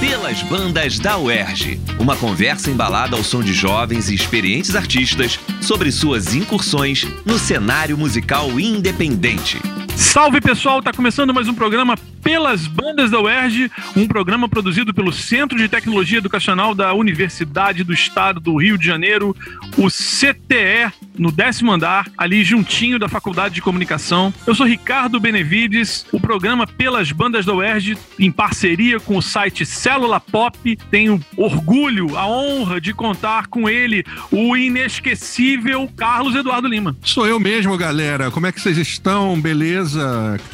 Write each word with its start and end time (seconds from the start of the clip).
Pelas 0.00 0.42
Bandas 0.44 0.96
da 1.00 1.18
UERJ. 1.18 1.80
Uma 1.98 2.16
conversa 2.16 2.70
embalada 2.70 3.16
ao 3.16 3.24
som 3.24 3.42
de 3.42 3.52
jovens 3.52 4.08
e 4.08 4.14
experientes 4.14 4.76
artistas 4.76 5.40
sobre 5.60 5.90
suas 5.90 6.34
incursões 6.34 7.04
no 7.24 7.36
cenário 7.36 7.98
musical 7.98 8.60
independente. 8.60 9.58
Salve 9.98 10.40
pessoal, 10.40 10.80
tá 10.80 10.92
começando 10.92 11.34
mais 11.34 11.48
um 11.48 11.54
programa 11.54 11.96
pelas 12.22 12.68
bandas 12.68 13.10
da 13.10 13.20
UERJ, 13.20 13.68
um 13.96 14.06
programa 14.06 14.48
produzido 14.48 14.94
pelo 14.94 15.12
Centro 15.12 15.58
de 15.58 15.68
Tecnologia 15.68 16.18
Educacional 16.18 16.72
da 16.72 16.94
Universidade 16.94 17.82
do 17.82 17.92
Estado 17.92 18.38
do 18.38 18.56
Rio 18.56 18.78
de 18.78 18.86
Janeiro, 18.86 19.34
o 19.76 19.88
CTE, 19.88 20.92
no 21.18 21.32
décimo 21.32 21.72
andar, 21.72 22.06
ali 22.16 22.44
juntinho 22.44 22.98
da 22.98 23.08
Faculdade 23.08 23.56
de 23.56 23.62
Comunicação. 23.62 24.32
Eu 24.46 24.54
sou 24.54 24.66
Ricardo 24.66 25.18
Benevides, 25.18 26.06
o 26.12 26.20
programa 26.20 26.64
pelas 26.64 27.10
bandas 27.10 27.44
da 27.44 27.54
UERJ, 27.54 27.98
em 28.20 28.30
parceria 28.30 29.00
com 29.00 29.16
o 29.16 29.22
site 29.22 29.66
Célula 29.66 30.20
Pop, 30.20 30.78
tenho 30.90 31.20
orgulho, 31.36 32.16
a 32.16 32.26
honra 32.26 32.80
de 32.80 32.94
contar 32.94 33.48
com 33.48 33.68
ele, 33.68 34.04
o 34.30 34.56
inesquecível 34.56 35.90
Carlos 35.96 36.36
Eduardo 36.36 36.68
Lima. 36.68 36.96
Sou 37.02 37.26
eu 37.26 37.40
mesmo, 37.40 37.76
galera. 37.76 38.30
Como 38.30 38.46
é 38.46 38.52
que 38.52 38.60
vocês 38.60 38.78
estão? 38.78 39.40
Beleza? 39.40 39.87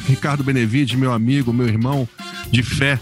Ricardo 0.07 0.43
Benevides, 0.43 0.97
meu 0.97 1.11
amigo, 1.11 1.53
meu 1.53 1.67
irmão 1.67 2.07
de 2.51 2.63
fé, 2.63 2.99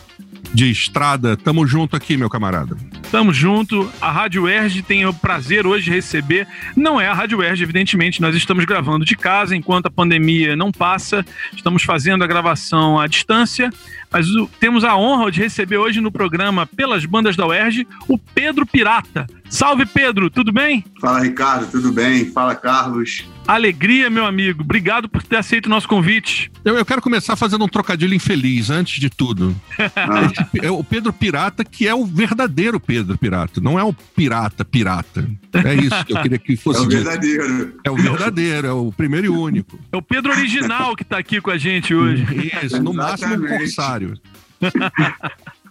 de 0.53 0.69
estrada. 0.69 1.35
Tamo 1.35 1.65
junto 1.65 1.95
aqui, 1.95 2.15
meu 2.15 2.29
camarada. 2.29 2.77
Tamo 3.11 3.33
junto. 3.33 3.91
A 4.01 4.11
Rádio 4.11 4.47
Erge 4.47 4.81
tem 4.81 5.05
o 5.05 5.13
prazer 5.13 5.67
hoje 5.67 5.85
de 5.85 5.91
receber. 5.91 6.47
Não 6.75 6.99
é 6.99 7.07
a 7.07 7.13
Rádio 7.13 7.43
Erge, 7.43 7.63
evidentemente. 7.63 8.21
Nós 8.21 8.35
estamos 8.35 8.65
gravando 8.65 9.05
de 9.05 9.15
casa 9.15 9.55
enquanto 9.55 9.87
a 9.87 9.91
pandemia 9.91 10.55
não 10.55 10.71
passa. 10.71 11.25
Estamos 11.55 11.83
fazendo 11.83 12.23
a 12.23 12.27
gravação 12.27 12.99
à 12.99 13.05
distância. 13.05 13.71
Mas 14.11 14.27
temos 14.59 14.83
a 14.83 14.95
honra 14.95 15.31
de 15.31 15.39
receber 15.39 15.77
hoje 15.77 16.01
no 16.01 16.11
programa, 16.11 16.65
pelas 16.65 17.05
bandas 17.05 17.35
da 17.35 17.45
UERJ, 17.45 17.87
o 18.07 18.17
Pedro 18.17 18.65
Pirata. 18.65 19.27
Salve, 19.53 19.85
Pedro, 19.85 20.31
tudo 20.31 20.51
bem? 20.51 20.83
Fala, 20.99 21.19
Ricardo, 21.19 21.69
tudo 21.69 21.91
bem? 21.91 22.25
Fala, 22.31 22.55
Carlos. 22.55 23.23
Alegria, 23.47 24.09
meu 24.09 24.25
amigo. 24.25 24.63
Obrigado 24.63 25.07
por 25.07 25.21
ter 25.21 25.35
aceito 25.35 25.67
o 25.67 25.69
nosso 25.69 25.87
convite. 25.87 26.51
Eu, 26.65 26.75
eu 26.75 26.83
quero 26.83 27.03
começar 27.03 27.35
fazendo 27.35 27.63
um 27.63 27.67
trocadilho 27.67 28.15
infeliz, 28.15 28.71
antes 28.71 28.99
de 28.99 29.11
tudo. 29.11 29.55
Ah. 29.95 30.31
É 30.59 30.71
o 30.71 30.83
Pedro 30.83 31.13
Pirata, 31.13 31.63
que 31.63 31.87
é 31.87 31.93
o 31.93 32.03
verdadeiro 32.03 32.79
Pedro 32.79 33.15
Pirata, 33.15 33.61
não 33.61 33.77
é 33.77 33.83
o 33.83 33.93
pirata 33.93 34.65
pirata. 34.65 35.29
É 35.53 35.75
isso 35.75 36.03
que 36.05 36.13
eu 36.13 36.21
queria 36.23 36.39
que 36.39 36.57
fosse. 36.57 36.79
É 36.79 36.83
o 36.83 36.89
verdadeiro. 36.89 37.79
É 37.83 37.91
o 37.91 37.95
verdadeiro, 37.95 38.67
é 38.67 38.73
o 38.73 38.91
primeiro 38.91 39.27
e 39.27 39.29
único. 39.29 39.79
É 39.91 39.97
o 39.97 40.01
Pedro 40.01 40.31
original 40.31 40.95
que 40.95 41.03
está 41.03 41.19
aqui 41.19 41.39
com 41.39 41.51
a 41.51 41.59
gente 41.59 41.93
hoje. 41.93 42.25
Isso, 42.63 42.81
no 42.81 42.91
máximo 42.91 43.35
um 43.35 43.47
corsário. 43.47 44.19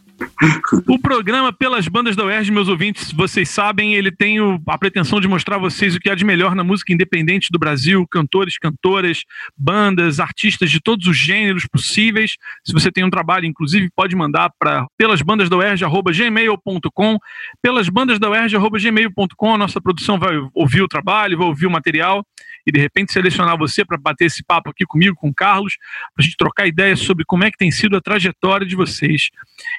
O 0.89 0.99
programa 0.99 1.53
Pelas 1.53 1.87
Bandas 1.89 2.17
da 2.17 2.25
UERJ, 2.25 2.51
meus 2.51 2.69
ouvintes, 2.69 3.13
vocês 3.13 3.49
sabem, 3.49 3.95
ele 3.95 4.11
tem 4.11 4.39
a 4.67 4.79
pretensão 4.79 5.21
de 5.21 5.29
mostrar 5.29 5.57
a 5.57 5.59
vocês 5.59 5.95
o 5.95 6.01
que 6.01 6.09
há 6.11 6.15
de 6.15 6.25
melhor 6.25 6.55
na 6.55 6.65
música 6.65 6.93
independente 6.93 7.49
do 7.51 7.59
Brasil, 7.59 8.07
cantores, 8.11 8.59
cantoras, 8.59 9.25
bandas, 9.57 10.21
artistas 10.21 10.71
de 10.71 10.81
todos 10.81 11.07
os 11.07 11.17
gêneros 11.17 11.67
possíveis. 11.67 12.37
Se 12.65 12.73
você 12.73 12.91
tem 12.91 13.05
um 13.05 13.11
trabalho, 13.11 13.47
inclusive, 13.47 13.91
pode 13.95 14.17
mandar 14.17 14.51
para 14.59 14.87
pelasbandasdaUERJ.gmail.com 14.99 17.19
pelasbandasdaUERJ.gmail.com 17.63 19.55
a 19.55 19.59
nossa 19.59 19.81
produção 19.81 20.19
vai 20.19 20.37
ouvir 20.55 20.83
o 20.83 20.89
trabalho, 20.89 21.39
vai 21.39 21.47
ouvir 21.47 21.67
o 21.67 21.71
material 21.71 22.27
e 22.67 22.73
de 22.73 22.79
repente 22.79 23.13
selecionar 23.13 23.59
você 23.59 23.85
para 23.85 23.99
bater 23.99 24.27
esse 24.27 24.45
papo 24.45 24.71
aqui 24.71 24.85
comigo, 24.85 25.17
com 25.17 25.29
o 25.29 25.35
Carlos, 25.35 25.77
para 26.15 26.23
a 26.23 26.23
gente 26.23 26.37
trocar 26.37 26.67
ideias 26.67 27.01
sobre 27.01 27.25
como 27.25 27.45
é 27.45 27.51
que 27.51 27.59
tem 27.59 27.71
sido 27.71 27.97
a 27.97 28.01
trajetória 28.01 28.67
de 28.67 28.77
vocês. 28.77 29.31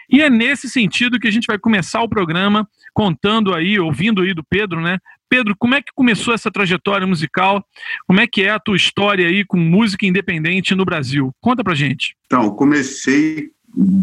E 0.10 0.22
é 0.22 0.30
nesse 0.30 0.70
sentido 0.70 1.20
que 1.20 1.28
a 1.28 1.32
gente 1.32 1.48
vai 1.48 1.58
começar 1.58 2.02
o 2.02 2.10
programa 2.10 2.68
contando 2.94 3.54
aí, 3.54 3.80
ouvindo 3.80 4.22
aí 4.22 4.34
do 4.34 4.44
Pedro, 4.44 4.82
né? 4.82 5.00
Pedro, 5.30 5.56
como 5.58 5.74
é 5.74 5.82
que 5.82 5.92
começou 5.96 6.34
essa 6.34 6.52
trajetória 6.52 7.08
musical? 7.08 7.66
Como 8.06 8.20
é 8.20 8.28
que 8.28 8.44
é 8.44 8.52
a 8.52 8.60
tua 8.60 8.76
história 8.76 9.28
aí 9.28 9.44
com 9.44 9.58
música 9.58 10.06
independente 10.06 10.76
no 10.76 10.86
Brasil? 10.86 11.34
Conta 11.42 11.64
pra 11.64 11.74
gente. 11.74 12.16
Então, 12.28 12.52
comecei 12.52 13.50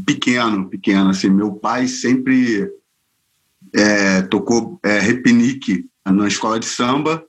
pequeno, 0.05 0.69
pequeno, 0.69 1.11
assim, 1.11 1.31
meu 1.31 1.53
pai 1.53 1.87
sempre 1.87 2.69
é, 3.73 4.23
tocou 4.23 4.81
é, 4.85 4.99
repinique 4.99 5.87
na 6.05 6.27
escola 6.27 6.59
de 6.59 6.67
samba 6.67 7.25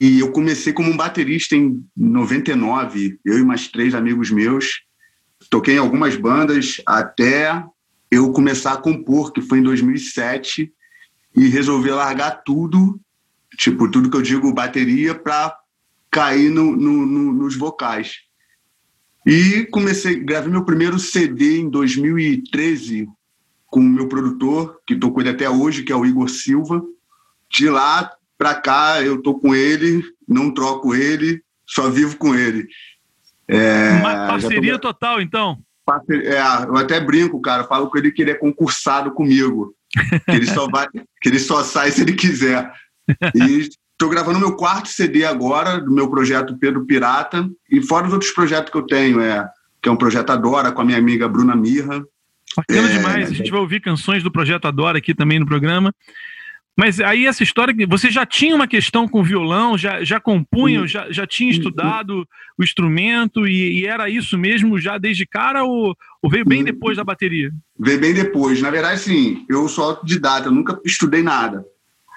e 0.00 0.20
eu 0.20 0.30
comecei 0.30 0.72
como 0.72 0.90
um 0.90 0.96
baterista 0.96 1.56
em 1.56 1.84
99, 1.96 3.18
eu 3.24 3.38
e 3.38 3.44
mais 3.44 3.68
três 3.68 3.94
amigos 3.94 4.30
meus. 4.30 4.82
Toquei 5.50 5.74
em 5.74 5.78
algumas 5.78 6.16
bandas 6.16 6.80
até 6.86 7.64
eu 8.10 8.30
começar 8.32 8.72
a 8.72 8.76
compor, 8.76 9.32
que 9.32 9.40
foi 9.40 9.58
em 9.58 9.62
2007, 9.62 10.72
e 11.34 11.48
resolvi 11.48 11.90
largar 11.90 12.42
tudo, 12.44 13.00
tipo, 13.56 13.90
tudo 13.90 14.10
que 14.10 14.16
eu 14.16 14.22
digo 14.22 14.52
bateria, 14.52 15.14
para 15.14 15.56
cair 16.10 16.50
no, 16.50 16.76
no, 16.76 17.06
no, 17.06 17.32
nos 17.32 17.56
vocais. 17.56 18.18
E 19.26 19.64
comecei, 19.72 20.20
gravei 20.20 20.50
meu 20.50 20.64
primeiro 20.64 20.98
CD 20.98 21.58
em 21.58 21.68
2013 21.68 23.08
com 23.66 23.80
o 23.80 23.82
meu 23.82 24.08
produtor, 24.08 24.80
que 24.86 24.94
estou 24.94 25.10
com 25.10 25.20
ele 25.20 25.30
até 25.30 25.50
hoje, 25.50 25.82
que 25.82 25.92
é 25.92 25.96
o 25.96 26.06
Igor 26.06 26.28
Silva. 26.28 26.82
De 27.50 27.68
lá 27.68 28.10
para 28.38 28.54
cá 28.54 29.02
eu 29.02 29.20
tô 29.22 29.34
com 29.34 29.54
ele, 29.54 30.02
não 30.28 30.52
troco 30.52 30.94
ele, 30.94 31.42
só 31.66 31.88
vivo 31.88 32.16
com 32.16 32.34
ele. 32.34 32.66
É, 33.48 33.92
Uma 34.00 34.26
parceria 34.26 34.78
tô... 34.78 34.92
total, 34.92 35.20
então. 35.20 35.58
É, 36.10 36.38
eu 36.66 36.76
até 36.76 37.00
brinco, 37.00 37.40
cara, 37.40 37.64
falo 37.64 37.88
com 37.88 37.96
ele 37.98 38.10
que 38.10 38.22
ele 38.22 38.32
é 38.32 38.34
concursado 38.34 39.12
comigo. 39.12 39.74
Que 40.24 40.32
ele 40.32 40.46
só 40.46 40.68
vai, 40.68 40.86
que 41.22 41.28
ele 41.28 41.38
só 41.38 41.62
sai 41.62 41.92
se 41.92 42.02
ele 42.02 42.12
quiser. 42.12 42.70
E 43.34 43.68
estou 43.92 44.10
gravando 44.10 44.40
meu 44.40 44.56
quarto 44.56 44.88
CD 44.88 45.24
agora, 45.24 45.80
do 45.80 45.92
meu 45.92 46.10
projeto 46.10 46.58
Pedro 46.58 46.84
Pirata, 46.84 47.48
e 47.70 47.80
fora 47.80 48.06
os 48.06 48.12
outros 48.12 48.32
projetos 48.32 48.70
que 48.70 48.76
eu 48.76 48.82
tenho, 48.82 49.20
é, 49.20 49.48
que 49.80 49.88
é 49.88 49.92
um 49.92 49.96
projeto 49.96 50.30
Adora 50.30 50.72
com 50.72 50.82
a 50.82 50.84
minha 50.84 50.98
amiga 50.98 51.28
Bruna 51.28 51.54
Mirra. 51.54 52.04
Bacana 52.56 52.90
é, 52.90 52.92
demais, 52.92 53.30
a 53.30 53.34
gente 53.34 53.50
vai 53.50 53.60
ouvir 53.60 53.80
canções 53.80 54.22
do 54.22 54.30
projeto 54.30 54.66
Adora 54.66 54.98
aqui 54.98 55.14
também 55.14 55.38
no 55.38 55.46
programa. 55.46 55.94
Mas 56.76 57.00
aí 57.00 57.26
essa 57.26 57.42
história 57.42 57.74
você 57.88 58.10
já 58.10 58.26
tinha 58.26 58.54
uma 58.54 58.68
questão 58.68 59.08
com 59.08 59.22
violão, 59.22 59.78
já, 59.78 60.04
já 60.04 60.20
compunha, 60.20 60.86
já, 60.86 61.10
já 61.10 61.26
tinha 61.26 61.50
estudado 61.50 62.28
o 62.58 62.62
instrumento 62.62 63.46
e, 63.46 63.80
e, 63.80 63.86
era 63.86 64.10
isso 64.10 64.36
mesmo 64.36 64.78
já 64.78 64.98
desde 64.98 65.26
cara 65.26 65.64
ou, 65.64 65.96
ou, 66.22 66.30
veio 66.30 66.44
bem 66.44 66.62
depois 66.62 66.98
da 66.98 67.04
bateria? 67.04 67.50
Veio 67.78 67.98
bem 67.98 68.12
depois. 68.12 68.60
Na 68.60 68.70
verdade, 68.70 69.00
sim, 69.00 69.46
eu 69.48 69.66
sou 69.68 69.84
autodidata, 69.84 70.48
eu 70.48 70.52
nunca 70.52 70.78
estudei 70.84 71.22
nada. 71.22 71.64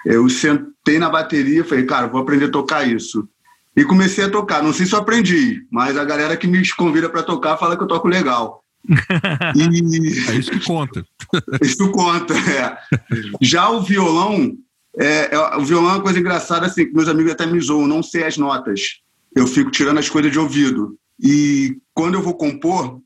Eu 0.04 0.28
sentei 0.28 0.98
na 0.98 1.08
bateria 1.08 1.60
e 1.60 1.64
falei, 1.64 1.84
cara, 1.84 2.06
vou 2.06 2.20
aprender 2.20 2.46
a 2.46 2.50
tocar 2.50 2.86
isso. 2.86 3.26
E 3.74 3.84
comecei 3.84 4.24
a 4.24 4.30
tocar. 4.30 4.62
Não 4.62 4.72
sei 4.72 4.84
se 4.84 4.94
eu 4.94 4.98
aprendi, 4.98 5.62
mas 5.70 5.96
a 5.96 6.04
galera 6.04 6.36
que 6.36 6.46
me 6.46 6.60
convida 6.72 7.08
para 7.08 7.22
tocar 7.22 7.56
fala 7.56 7.76
que 7.76 7.82
eu 7.82 7.88
toco 7.88 8.08
legal. 8.08 8.62
E... 8.88 10.30
É 10.30 10.34
isso 10.36 10.50
que 10.50 10.64
conta. 10.64 11.04
Isso 11.62 11.90
conta, 11.92 12.34
é. 12.34 12.76
Já 13.40 13.70
o 13.70 13.82
violão, 13.82 14.52
é, 14.98 15.34
é, 15.34 15.56
o 15.56 15.64
violão 15.64 15.90
é 15.90 15.94
uma 15.94 16.02
coisa 16.02 16.18
engraçada, 16.18 16.66
assim, 16.66 16.86
que 16.86 16.94
meus 16.94 17.08
amigos 17.08 17.32
até 17.32 17.46
me 17.46 17.60
zoam, 17.60 17.86
não 17.86 18.02
sei 18.02 18.24
as 18.24 18.36
notas. 18.36 19.00
Eu 19.34 19.46
fico 19.46 19.70
tirando 19.70 19.98
as 19.98 20.08
coisas 20.08 20.32
de 20.32 20.38
ouvido. 20.38 20.96
E 21.22 21.76
quando 21.94 22.14
eu 22.14 22.22
vou 22.22 22.34
compor, 22.34 23.00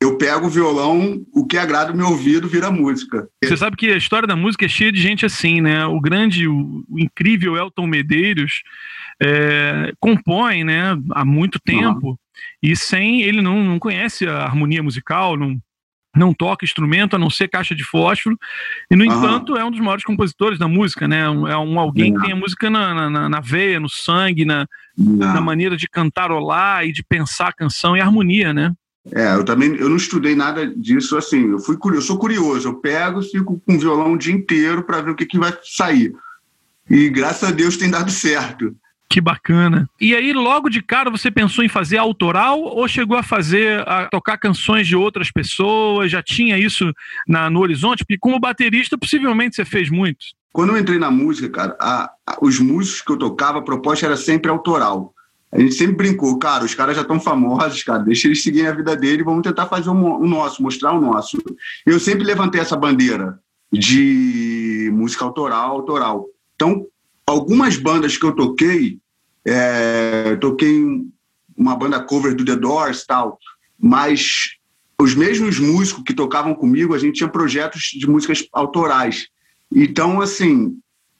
eu 0.00 0.16
pego 0.16 0.46
o 0.46 0.50
violão, 0.50 1.22
o 1.32 1.46
que 1.46 1.56
agrada 1.56 1.92
o 1.92 1.96
meu 1.96 2.08
ouvido 2.08 2.48
vira 2.48 2.70
música. 2.70 3.28
Você 3.44 3.56
sabe 3.56 3.76
que 3.76 3.90
a 3.90 3.96
história 3.96 4.26
da 4.26 4.34
música 4.34 4.64
é 4.64 4.68
cheia 4.68 4.90
de 4.90 5.00
gente 5.00 5.24
assim, 5.24 5.60
né? 5.60 5.86
O 5.86 6.00
grande, 6.00 6.48
o, 6.48 6.84
o 6.88 6.98
incrível 6.98 7.56
Elton 7.56 7.86
Medeiros 7.86 8.62
é, 9.22 9.92
compõe, 10.00 10.64
né, 10.64 10.96
há 11.12 11.24
muito 11.24 11.60
tempo. 11.60 12.08
Uhum. 12.08 12.16
E 12.62 12.76
sem 12.76 13.22
ele 13.22 13.40
não, 13.40 13.62
não 13.62 13.78
conhece 13.78 14.26
a 14.26 14.44
harmonia 14.44 14.82
musical, 14.82 15.36
não, 15.36 15.58
não 16.16 16.34
toca 16.34 16.64
instrumento 16.64 17.14
a 17.14 17.18
não 17.18 17.30
ser 17.30 17.48
caixa 17.48 17.74
de 17.74 17.84
fósforo, 17.84 18.36
e 18.90 18.96
no 18.96 19.04
uhum. 19.04 19.12
entanto 19.12 19.56
é 19.56 19.64
um 19.64 19.70
dos 19.70 19.80
maiores 19.80 20.04
compositores 20.04 20.58
da 20.58 20.66
música, 20.66 21.06
né? 21.06 21.22
É 21.22 21.56
um 21.56 21.78
alguém 21.78 22.14
que 22.14 22.20
tem 22.20 22.32
a 22.32 22.36
música 22.36 22.68
na, 22.68 23.08
na, 23.08 23.28
na 23.28 23.40
veia, 23.40 23.78
no 23.78 23.88
sangue, 23.88 24.44
na, 24.44 24.66
na 24.96 25.40
maneira 25.40 25.76
de 25.76 25.88
cantarolar 25.88 26.84
e 26.84 26.92
de 26.92 27.02
pensar 27.02 27.48
a 27.48 27.52
canção 27.52 27.96
e 27.96 28.00
a 28.00 28.04
harmonia, 28.04 28.52
né? 28.52 28.72
É, 29.12 29.34
eu 29.34 29.44
também 29.44 29.74
eu 29.76 29.88
não 29.88 29.96
estudei 29.96 30.34
nada 30.34 30.66
disso 30.66 31.16
assim. 31.16 31.50
Eu 31.50 31.58
fui 31.58 31.76
curioso, 31.76 32.04
eu 32.04 32.06
sou 32.06 32.18
curioso, 32.18 32.68
eu 32.68 32.74
pego, 32.74 33.22
fico 33.22 33.60
com 33.64 33.74
o 33.74 33.78
violão 33.78 34.12
o 34.12 34.18
dia 34.18 34.34
inteiro 34.34 34.82
para 34.82 35.00
ver 35.00 35.10
o 35.12 35.16
que, 35.16 35.24
que 35.24 35.38
vai 35.38 35.56
sair. 35.62 36.12
E 36.88 37.08
graças 37.08 37.48
a 37.48 37.52
Deus 37.52 37.76
tem 37.76 37.90
dado 37.90 38.10
certo. 38.10 38.74
Que 39.10 39.20
bacana. 39.20 39.90
E 40.00 40.14
aí, 40.14 40.32
logo 40.32 40.68
de 40.68 40.80
cara, 40.80 41.10
você 41.10 41.32
pensou 41.32 41.64
em 41.64 41.68
fazer 41.68 41.98
autoral 41.98 42.60
ou 42.60 42.86
chegou 42.86 43.16
a 43.16 43.24
fazer, 43.24 43.80
a 43.88 44.06
tocar 44.06 44.38
canções 44.38 44.86
de 44.86 44.94
outras 44.94 45.32
pessoas? 45.32 46.12
Já 46.12 46.22
tinha 46.22 46.56
isso 46.56 46.94
na, 47.26 47.50
no 47.50 47.58
horizonte? 47.58 48.04
Porque 48.04 48.16
como 48.16 48.38
baterista, 48.38 48.96
possivelmente 48.96 49.56
você 49.56 49.64
fez 49.64 49.90
muito. 49.90 50.26
Quando 50.52 50.70
eu 50.70 50.78
entrei 50.78 50.96
na 50.96 51.10
música, 51.10 51.48
cara, 51.48 51.76
a, 51.80 52.08
a, 52.24 52.38
os 52.40 52.60
músicos 52.60 53.02
que 53.02 53.10
eu 53.10 53.16
tocava, 53.16 53.58
a 53.58 53.62
proposta 53.62 54.06
era 54.06 54.16
sempre 54.16 54.48
autoral. 54.48 55.12
A 55.50 55.58
gente 55.58 55.74
sempre 55.74 55.96
brincou, 55.96 56.38
cara, 56.38 56.64
os 56.64 56.74
caras 56.76 56.94
já 56.94 57.02
estão 57.02 57.18
famosos, 57.18 57.82
cara, 57.82 58.04
deixa 58.04 58.28
eles 58.28 58.40
seguirem 58.40 58.68
a 58.68 58.74
vida 58.74 58.94
dele, 58.94 59.24
vamos 59.24 59.42
tentar 59.42 59.66
fazer 59.66 59.90
o, 59.90 60.24
nosso, 60.24 60.62
mostrar 60.62 60.92
o 60.92 61.00
nosso. 61.00 61.36
Eu 61.84 61.98
sempre 61.98 62.22
levantei 62.22 62.60
essa 62.60 62.76
bandeira 62.76 63.40
de 63.72 64.88
música 64.94 65.24
autoral, 65.24 65.72
autoral. 65.72 66.26
Então, 66.54 66.86
algumas 67.30 67.76
bandas 67.76 68.16
que 68.16 68.24
eu 68.24 68.32
toquei, 68.32 68.98
é, 69.44 70.36
toquei 70.36 70.84
uma 71.56 71.76
banda 71.76 72.00
cover 72.00 72.34
do 72.34 72.44
The 72.44 72.56
Doors 72.56 73.04
tal, 73.06 73.38
mas 73.78 74.56
os 75.00 75.14
mesmos 75.14 75.58
músicos 75.58 76.02
que 76.04 76.12
tocavam 76.12 76.54
comigo, 76.54 76.94
a 76.94 76.98
gente 76.98 77.16
tinha 77.16 77.28
projetos 77.28 77.82
de 77.92 78.08
músicas 78.08 78.46
autorais. 78.52 79.28
Então, 79.72 80.20
assim, 80.20 80.76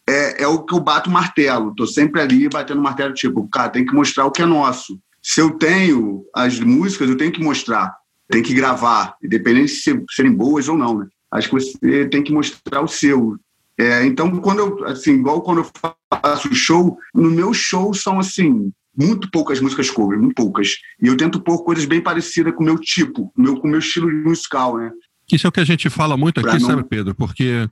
é, 0.06 0.42
é 0.42 0.46
o 0.46 0.64
que 0.64 0.74
eu 0.74 0.80
bato 0.80 1.10
martelo. 1.10 1.74
Tô 1.74 1.86
sempre 1.86 2.20
ali 2.20 2.48
batendo 2.48 2.82
martelo, 2.82 3.14
tipo, 3.14 3.48
cara, 3.48 3.70
tem 3.70 3.86
que 3.86 3.94
mostrar 3.94 4.26
o 4.26 4.30
que 4.30 4.42
é 4.42 4.46
nosso. 4.46 5.00
Se 5.22 5.40
eu 5.40 5.52
tenho 5.52 6.24
as 6.34 6.58
músicas, 6.58 7.08
eu 7.08 7.16
tenho 7.16 7.32
que 7.32 7.42
mostrar, 7.42 7.94
tem 8.28 8.42
que 8.42 8.54
gravar, 8.54 9.16
independente 9.22 9.72
de 9.74 10.04
serem 10.10 10.32
boas 10.32 10.68
ou 10.68 10.76
não, 10.76 10.98
né? 10.98 11.06
Acho 11.30 11.48
que 11.48 11.54
você 11.54 12.08
tem 12.08 12.22
que 12.22 12.32
mostrar 12.32 12.82
o 12.82 12.88
seu. 12.88 13.36
É, 13.80 14.04
então, 14.04 14.30
quando 14.40 14.58
eu, 14.58 14.84
assim, 14.84 15.12
igual 15.12 15.40
quando 15.40 15.62
eu 15.62 15.70
faço 16.12 16.54
show, 16.54 16.98
no 17.14 17.30
meu 17.30 17.54
show 17.54 17.94
são, 17.94 18.18
assim, 18.18 18.70
muito 18.94 19.30
poucas 19.30 19.58
músicas 19.58 19.88
cover, 19.88 20.18
muito 20.18 20.34
poucas. 20.34 20.76
E 21.02 21.06
eu 21.06 21.16
tento 21.16 21.40
pôr 21.40 21.64
coisas 21.64 21.86
bem 21.86 22.02
parecidas 22.02 22.54
com 22.54 22.62
o 22.62 22.66
meu 22.66 22.78
tipo, 22.78 23.32
com 23.34 23.66
o 23.66 23.70
meu 23.70 23.78
estilo 23.78 24.12
musical, 24.12 24.76
né? 24.76 24.90
Isso 25.32 25.46
é 25.46 25.48
o 25.48 25.52
que 25.52 25.60
a 25.60 25.64
gente 25.64 25.88
fala 25.88 26.14
muito 26.14 26.40
aqui, 26.40 26.60
não... 26.60 26.68
sabe, 26.68 26.84
Pedro? 26.84 27.14
Porque 27.14 27.66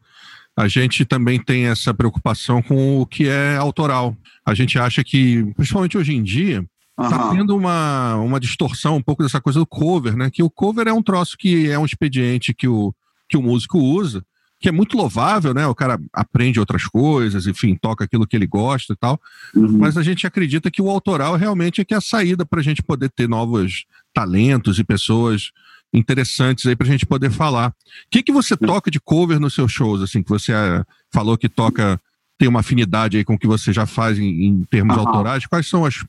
a 0.56 0.66
gente 0.66 1.05
também 1.05 1.38
tem 1.38 1.66
essa 1.66 1.93
preocupação 1.93 2.62
com 2.62 3.02
o 3.02 3.06
que 3.06 3.28
é 3.28 3.56
autoral. 3.56 4.16
A 4.46 4.54
gente 4.54 4.78
acha 4.78 5.04
que, 5.04 5.44
principalmente 5.56 5.99
hoje 5.99 6.14
em 6.14 6.22
dia, 6.22 6.64
está 6.99 7.31
tendo 7.32 7.54
uma, 7.54 8.16
uma 8.16 8.40
distorção 8.40 8.96
um 8.96 9.02
pouco 9.02 9.22
dessa 9.22 9.43
coisa 9.43 9.58
do 9.58 9.66
cover, 9.66 10.16
né? 10.16 10.31
Que 10.31 10.43
o 10.43 10.49
cover 10.49 10.88
é 10.88 10.93
um 10.93 11.02
troço 11.02 11.37
que 11.37 11.69
é 11.69 11.78
um 11.78 11.84
expediente 11.84 12.54
que 12.54 12.66
o, 12.66 12.94
que 13.28 13.37
o 13.37 13.43
músico 13.43 13.78
usa, 13.78 14.25
que 14.60 14.69
é 14.69 14.72
muito 14.72 14.96
louvável, 14.96 15.55
né? 15.55 15.66
O 15.66 15.75
cara 15.75 16.00
aprende 16.12 16.58
outras 16.58 16.84
coisas, 16.84 17.46
enfim, 17.46 17.76
toca 17.76 18.05
aquilo 18.05 18.26
que 18.26 18.37
ele 18.37 18.46
gosta 18.46 18.93
e 18.93 18.96
tal. 18.96 19.20
Uhum. 19.55 19.78
Mas 19.78 19.96
a 19.96 20.02
gente 20.02 20.26
acredita 20.26 20.70
que 20.70 20.82
o 20.82 20.90
autoral 20.90 21.37
realmente 21.37 21.81
é 21.81 21.84
que 21.84 21.94
é 21.94 21.96
a 21.96 22.00
saída 22.00 22.44
para 22.44 22.60
a 22.60 22.62
gente 22.62 22.82
poder 22.82 23.08
ter 23.10 23.28
novos 23.28 23.84
talentos 24.12 24.78
e 24.78 24.84
pessoas 24.84 25.52
interessantes 25.93 26.66
aí 26.66 26.75
para 26.75 26.87
a 26.87 26.90
gente 26.90 27.06
poder 27.06 27.31
falar. 27.31 27.70
O 27.70 27.72
que, 28.10 28.22
que 28.22 28.32
você 28.32 28.56
toca 28.56 28.90
de 28.90 29.00
cover 29.00 29.38
nos 29.38 29.55
seus 29.55 29.72
shows, 29.72 30.02
assim, 30.02 30.22
que 30.22 30.28
você 30.28 30.52
é, 30.52 30.84
falou 31.12 31.38
que 31.38 31.49
toca, 31.49 32.00
tem 32.37 32.49
uma 32.49 32.61
afinidade 32.61 33.16
aí 33.16 33.25
com 33.25 33.34
o 33.34 33.38
que 33.38 33.46
você 33.46 33.72
já 33.72 33.87
faz 33.87 34.19
em, 34.19 34.44
em 34.44 34.64
termos 34.64 34.96
uhum. 34.96 35.06
autorais? 35.06 35.46
Quais 35.46 35.69
são 35.69 35.84
as 35.84 36.04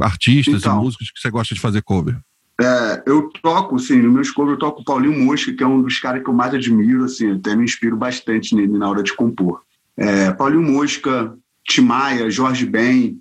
artistas 0.00 0.62
então, 0.62 0.80
e 0.80 0.84
músicos 0.84 1.10
que 1.10 1.20
você 1.20 1.30
gosta 1.30 1.54
de 1.54 1.60
fazer 1.60 1.82
cover? 1.82 2.18
É, 2.60 3.02
eu 3.06 3.30
toco, 3.42 3.76
assim, 3.76 4.02
no 4.02 4.12
meus 4.12 4.30
covers 4.30 4.52
eu 4.52 4.58
toco 4.58 4.82
o 4.82 4.84
Paulinho 4.84 5.18
Mosca, 5.24 5.50
que 5.52 5.62
é 5.62 5.66
um 5.66 5.80
dos 5.80 5.98
caras 5.98 6.22
que 6.22 6.28
eu 6.28 6.34
mais 6.34 6.52
admiro, 6.52 7.04
assim, 7.04 7.32
até 7.32 7.56
me 7.56 7.64
inspiro 7.64 7.96
bastante 7.96 8.54
nele 8.54 8.76
na 8.76 8.88
hora 8.88 9.02
de 9.02 9.14
compor. 9.14 9.62
É, 9.96 10.30
Paulinho 10.32 10.62
Mosca, 10.62 11.34
Timaya, 11.66 12.30
Jorge 12.30 12.66
Ben, 12.66 13.18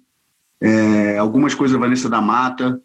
é, 0.59 1.18
algumas 1.18 1.56
coisas 1.56 1.80
Vanessa 1.80 2.09
da 2.09 2.21
Mata, 2.21 2.81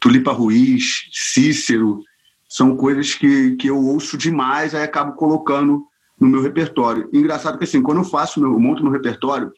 Tulipa 0.00 0.30
Ruiz, 0.30 1.08
Cícero, 1.12 2.00
são 2.48 2.76
coisas 2.76 3.14
que, 3.14 3.56
que 3.56 3.66
eu 3.68 3.76
ouço 3.76 4.16
demais, 4.16 4.76
aí 4.76 4.84
acabo 4.84 5.14
colocando 5.14 5.84
no 6.18 6.28
meu 6.28 6.40
repertório. 6.40 7.08
Engraçado 7.12 7.58
que 7.58 7.64
assim, 7.64 7.82
quando 7.82 7.98
eu 7.98 8.04
faço, 8.04 8.40
meu, 8.40 8.52
eu 8.52 8.60
monto 8.60 8.84
meu 8.84 8.92
repertório, 8.92 9.52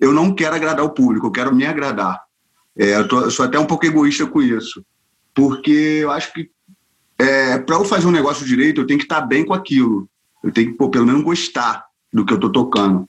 eu 0.00 0.12
não 0.12 0.34
quero 0.34 0.56
agradar 0.56 0.84
o 0.84 0.90
público, 0.90 1.26
eu 1.26 1.30
quero 1.30 1.54
me 1.54 1.66
agradar. 1.66 2.18
É, 2.76 2.96
eu, 2.96 3.06
tô, 3.06 3.20
eu, 3.20 3.30
sou 3.30 3.44
até 3.44 3.58
um 3.58 3.66
pouco 3.66 3.84
egoísta 3.84 4.26
com 4.26 4.40
isso, 4.40 4.82
porque 5.34 6.00
eu 6.02 6.10
acho 6.10 6.32
que 6.32 6.50
é, 7.18 7.58
para 7.58 7.76
eu 7.76 7.84
fazer 7.84 8.06
um 8.06 8.12
negócio 8.12 8.44
direito, 8.44 8.80
eu 8.80 8.86
tenho 8.86 8.98
que 8.98 9.04
estar 9.04 9.20
bem 9.20 9.44
com 9.44 9.54
aquilo. 9.54 10.08
Eu 10.42 10.50
tenho 10.52 10.72
que, 10.72 10.76
pô, 10.76 10.90
pelo 10.90 11.06
menos, 11.06 11.22
gostar 11.22 11.84
do 12.12 12.24
que 12.24 12.32
eu 12.32 12.36
estou 12.36 12.50
tocando. 12.50 13.08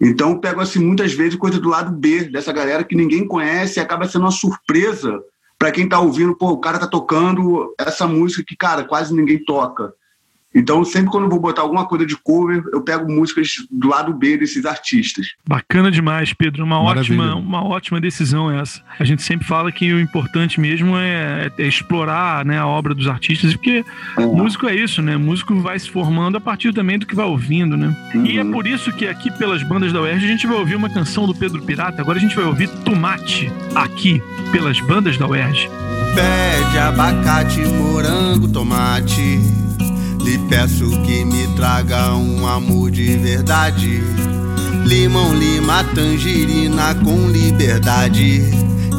Então, 0.00 0.30
eu 0.30 0.38
pego 0.38 0.60
assim, 0.60 0.78
muitas 0.78 1.12
vezes 1.12 1.34
coisa 1.34 1.58
do 1.58 1.68
lado 1.68 1.90
B 1.90 2.24
dessa 2.24 2.52
galera 2.52 2.84
que 2.84 2.94
ninguém 2.94 3.26
conhece 3.26 3.78
e 3.78 3.82
acaba 3.82 4.06
sendo 4.06 4.22
uma 4.22 4.30
surpresa 4.30 5.20
para 5.58 5.72
quem 5.72 5.84
está 5.84 5.98
ouvindo, 5.98 6.36
pô, 6.36 6.50
o 6.50 6.60
cara 6.60 6.78
tá 6.78 6.86
tocando 6.86 7.74
essa 7.76 8.06
música 8.06 8.44
que, 8.46 8.56
cara, 8.56 8.84
quase 8.84 9.12
ninguém 9.12 9.42
toca. 9.44 9.92
Então, 10.54 10.82
sempre 10.84 11.10
quando 11.10 11.24
eu 11.24 11.30
vou 11.30 11.38
botar 11.38 11.62
alguma 11.62 11.86
coisa 11.86 12.06
de 12.06 12.16
cover, 12.16 12.62
eu 12.72 12.80
pego 12.80 13.10
músicas 13.10 13.48
do 13.70 13.88
lado 13.88 14.14
B 14.14 14.38
desses 14.38 14.64
artistas. 14.64 15.34
Bacana 15.46 15.90
demais, 15.90 16.32
Pedro. 16.32 16.64
Uma 16.64 16.80
ótima, 16.80 17.34
uma 17.34 17.62
ótima 17.62 18.00
decisão 18.00 18.50
essa. 18.50 18.82
A 18.98 19.04
gente 19.04 19.22
sempre 19.22 19.46
fala 19.46 19.70
que 19.70 19.92
o 19.92 20.00
importante 20.00 20.58
mesmo 20.58 20.96
é, 20.96 21.50
é 21.58 21.66
explorar 21.66 22.44
né, 22.44 22.58
a 22.58 22.66
obra 22.66 22.94
dos 22.94 23.06
artistas, 23.06 23.54
porque 23.54 23.84
é. 24.16 24.26
músico 24.26 24.66
é 24.66 24.74
isso, 24.74 25.02
né? 25.02 25.16
Músico 25.16 25.54
vai 25.60 25.78
se 25.78 25.90
formando 25.90 26.38
a 26.38 26.40
partir 26.40 26.72
também 26.72 26.98
do 26.98 27.06
que 27.06 27.14
vai 27.14 27.26
ouvindo, 27.26 27.76
né? 27.76 27.94
Uhum. 28.14 28.26
E 28.26 28.38
é 28.38 28.44
por 28.44 28.66
isso 28.66 28.90
que 28.92 29.06
aqui 29.06 29.30
pelas 29.30 29.62
bandas 29.62 29.92
da 29.92 30.00
UERJ 30.00 30.24
a 30.24 30.28
gente 30.28 30.46
vai 30.46 30.56
ouvir 30.56 30.76
uma 30.76 30.88
canção 30.88 31.26
do 31.26 31.34
Pedro 31.34 31.62
Pirata. 31.62 32.00
Agora 32.00 32.16
a 32.16 32.20
gente 32.20 32.34
vai 32.34 32.46
ouvir 32.46 32.68
Tomate, 32.84 33.52
aqui 33.74 34.22
pelas 34.50 34.80
bandas 34.80 35.18
da 35.18 35.26
UERJ. 35.26 35.68
Pede 36.14 36.78
abacate, 36.78 37.60
morango, 37.60 38.48
tomate 38.48 39.38
lhe 40.28 40.36
peço 40.40 40.90
que 41.04 41.24
me 41.24 41.46
traga 41.56 42.14
um 42.14 42.46
amor 42.46 42.90
de 42.90 43.16
verdade. 43.16 44.02
Limão, 44.84 45.34
lima, 45.34 45.82
tangerina 45.94 46.94
com 46.96 47.30
liberdade. 47.30 48.42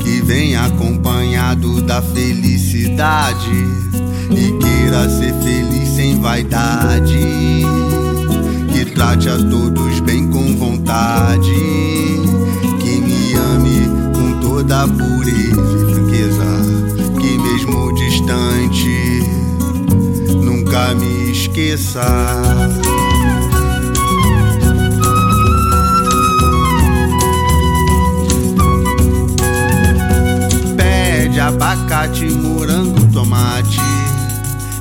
Que 0.01 0.21
vem 0.21 0.55
acompanhado 0.55 1.83
da 1.83 2.01
felicidade. 2.01 3.63
E 4.31 4.57
queira 4.57 5.07
ser 5.07 5.33
feliz 5.43 5.89
sem 5.89 6.19
vaidade. 6.19 7.63
Que 8.73 8.85
trate 8.85 9.29
a 9.29 9.37
todos 9.37 9.99
bem 9.99 10.27
com 10.31 10.57
vontade. 10.57 11.53
Que 12.79 13.01
me 13.01 13.35
ame 13.35 13.87
com 14.15 14.39
toda 14.39 14.83
a 14.83 14.87
pureza 14.87 15.88
nunca 20.69 20.94
me 20.94 21.31
esqueça. 21.31 22.01
Pede 30.77 31.39
abacate, 31.39 32.25
morango, 32.25 33.04
tomate. 33.12 33.80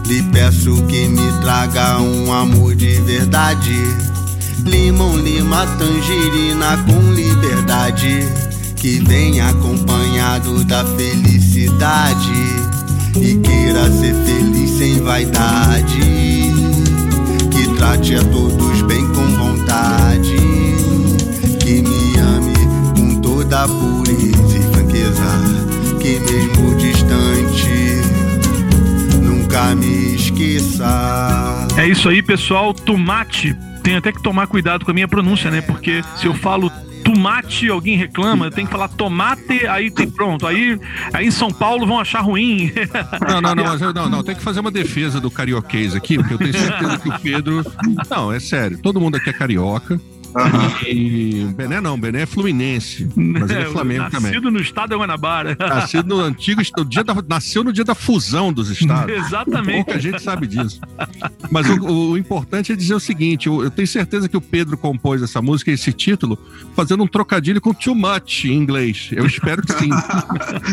Lhe 0.06 0.23
peço 0.25 0.82
que 0.85 1.08
me 1.08 1.32
traga 1.40 1.99
um 2.00 2.32
amor 2.32 2.75
de 2.75 3.00
verdade. 3.00 3.79
Limão, 4.65 5.17
lima, 5.17 5.67
tangerina 5.79 6.77
com 6.86 7.12
liberdade. 7.12 8.27
Que 8.77 9.01
vem 9.01 9.41
acompanhado 9.41 10.62
da 10.65 10.84
felicidade 10.84 12.68
e 13.17 13.36
queira 13.38 13.91
ser 13.91 14.15
feliz 14.24 14.70
sem 14.70 15.00
vaidade. 15.00 16.00
Que 17.50 17.74
trate 17.77 18.15
a 18.15 18.24
todos 18.24 18.82
bem 18.82 19.06
com 19.08 19.27
vontade. 19.36 20.36
Que 21.60 21.82
me 21.82 22.19
ame 22.19 22.55
com 22.96 23.20
toda 23.20 23.65
a 23.65 23.69
pureza 23.69 24.58
e 24.58 24.62
franqueza. 24.72 25.98
Que 26.00 26.20
mesmo 26.20 26.74
distante, 26.77 28.00
nunca 29.22 29.74
me 29.74 30.15
esqueça. 30.15 31.67
É 31.77 31.86
isso 31.86 32.08
aí, 32.08 32.22
pessoal. 32.22 32.72
Tomate. 32.72 33.56
Tenho 33.82 33.98
até 33.98 34.12
que 34.12 34.22
tomar 34.22 34.46
cuidado 34.46 34.84
com 34.84 34.91
a 34.91 34.94
minha 34.94 35.08
pronúncia, 35.08 35.50
né? 35.50 35.60
Porque 35.60 36.03
se 36.17 36.27
eu 36.27 36.34
falo 36.34 36.70
tomate, 37.19 37.69
alguém 37.69 37.96
reclama, 37.96 38.48
tem 38.48 38.65
que 38.65 38.70
falar 38.70 38.87
tomate, 38.87 39.67
aí 39.67 39.91
tem 39.91 40.08
pronto. 40.08 40.46
Aí, 40.46 40.79
aí 41.13 41.27
em 41.27 41.31
São 41.32 41.51
Paulo 41.51 41.84
vão 41.84 41.98
achar 41.98 42.20
ruim. 42.20 42.72
Não, 43.29 43.41
não, 43.41 43.55
não, 43.55 43.93
não, 43.93 44.08
não, 44.08 44.22
tem 44.22 44.34
que 44.34 44.43
fazer 44.43 44.60
uma 44.60 44.70
defesa 44.70 45.20
do 45.20 45.31
carioquês 45.31 45.94
aqui, 45.94 46.17
porque 46.17 46.34
eu 46.34 46.39
tenho 46.39 46.53
certeza 46.53 46.98
que 46.98 47.08
o 47.08 47.19
Pedro. 47.19 47.65
Não, 48.08 48.32
é 48.32 48.39
sério, 48.39 48.79
todo 48.79 49.01
mundo 49.01 49.17
aqui 49.17 49.31
é 49.31 49.32
carioca. 49.32 50.01
Uhum. 50.38 50.88
E 50.88 51.44
Bené 51.54 51.80
não, 51.80 51.98
Bené 51.98 52.22
é 52.22 52.26
Fluminense, 52.26 53.08
mas 53.16 53.50
ele 53.50 53.62
é 53.62 53.64
Flamengo 53.66 54.02
nascido 54.02 54.16
também. 54.16 54.32
Nascido 54.32 54.50
no 54.50 54.60
estado 54.60 54.90
da 54.90 54.96
Guanabara. 54.96 55.56
Nascido 55.58 56.08
no 56.08 56.20
antigo, 56.20 56.62
no 56.76 56.84
dia 56.84 57.02
da, 57.02 57.14
nasceu 57.28 57.64
no 57.64 57.72
dia 57.72 57.84
da 57.84 57.94
fusão 57.94 58.52
dos 58.52 58.70
estados. 58.70 59.14
Exatamente. 59.14 59.84
Pouca 59.84 59.98
gente 59.98 60.22
sabe 60.22 60.46
disso. 60.46 60.80
Mas 61.50 61.68
o, 61.68 62.10
o, 62.10 62.18
importante 62.18 62.72
é 62.72 62.76
dizer 62.76 62.94
o 62.94 63.00
seguinte: 63.00 63.46
eu, 63.46 63.62
eu, 63.62 63.70
tenho 63.70 63.88
certeza 63.88 64.28
que 64.28 64.36
o 64.36 64.40
Pedro 64.40 64.76
compôs 64.76 65.22
essa 65.22 65.40
música, 65.42 65.70
esse 65.70 65.92
título, 65.92 66.38
fazendo 66.74 67.02
um 67.02 67.06
trocadilho 67.06 67.60
com 67.60 67.74
too 67.74 67.94
much 67.94 68.44
em 68.44 68.54
inglês. 68.54 69.10
Eu 69.12 69.26
espero 69.26 69.62
que 69.62 69.72
sim. 69.72 69.90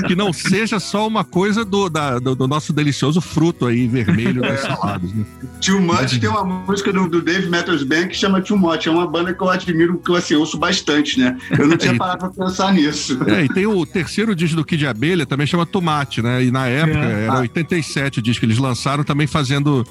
que 0.07 0.15
não 0.15 0.31
seja 0.31 0.79
só 0.79 1.07
uma 1.07 1.23
coisa 1.23 1.65
do, 1.65 1.89
da, 1.89 2.19
do, 2.19 2.35
do, 2.35 2.47
nosso 2.47 2.73
delicioso 2.73 3.21
fruto 3.21 3.65
aí 3.65 3.87
vermelho 3.87 4.41
das 4.41 4.63
é. 4.63 4.67
saladas. 4.67 5.13
Né? 5.13 5.25
Too 5.61 5.81
Much 5.81 6.19
tem 6.19 6.29
uma 6.29 6.43
música 6.43 6.91
do, 6.91 7.07
do 7.07 7.21
Dave 7.21 7.49
Matthews 7.49 7.83
Band 7.83 8.07
que 8.07 8.15
chama 8.15 8.41
Too 8.41 8.57
Much. 8.57 8.87
É 8.87 8.91
uma 8.91 9.07
banda 9.07 9.33
que 9.33 9.41
eu 9.41 9.49
admiro, 9.55 9.97
que 9.97 10.09
eu 10.09 10.15
assim, 10.15 10.35
ouço 10.35 10.57
bastante, 10.57 11.19
né? 11.19 11.37
Eu 11.57 11.67
não 11.67 11.77
tinha 11.77 11.95
parado 11.95 12.29
pra 12.31 12.45
pensar 12.45 12.73
nisso. 12.73 13.17
É, 13.27 13.45
e 13.45 13.49
tem 13.49 13.65
o 13.65 13.85
terceiro 13.85 14.35
disco 14.35 14.55
do 14.55 14.65
Kid 14.65 14.85
Abelha, 14.85 15.25
também 15.25 15.47
chama 15.47 15.65
Tomate, 15.65 16.21
né? 16.21 16.43
E 16.43 16.51
na 16.51 16.67
época, 16.67 17.05
é. 17.05 17.25
era 17.25 17.39
87 17.39 18.19
o 18.19 18.21
disco 18.21 18.41
que 18.41 18.45
eles 18.45 18.57
lançaram, 18.57 19.03
também 19.03 19.27
fazendo 19.27 19.85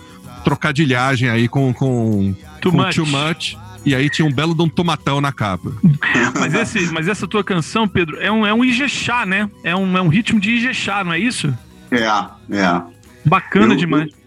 trocadilhagem 0.44 1.28
aí 1.28 1.48
com, 1.48 1.72
com, 1.72 2.34
too, 2.60 2.70
com 2.70 2.78
much. 2.78 2.94
too 2.94 3.06
Much. 3.06 3.56
E 3.84 3.94
aí 3.94 4.08
tinha 4.08 4.26
um 4.26 4.32
belo 4.32 4.54
de 4.54 4.62
um 4.62 4.68
tomatão 4.68 5.20
na 5.20 5.30
capa. 5.30 5.70
mas, 6.38 6.54
esse, 6.54 6.90
mas 6.92 7.06
essa 7.06 7.26
tua 7.28 7.44
canção, 7.44 7.86
Pedro, 7.86 8.18
é 8.18 8.32
um, 8.32 8.46
é 8.46 8.54
um 8.54 8.64
Ijexá, 8.64 9.26
né? 9.26 9.50
É 9.62 9.76
um, 9.76 9.96
é 9.96 10.00
um 10.00 10.08
ritmo 10.08 10.40
de 10.40 10.52
Ijexá, 10.52 11.04
não 11.04 11.12
é 11.12 11.18
isso? 11.18 11.52
É, 11.90 12.04
é. 12.56 12.82
Bacana 13.24 13.74
eu, 13.74 13.78
demais. 13.78 14.10
Eu, 14.10 14.23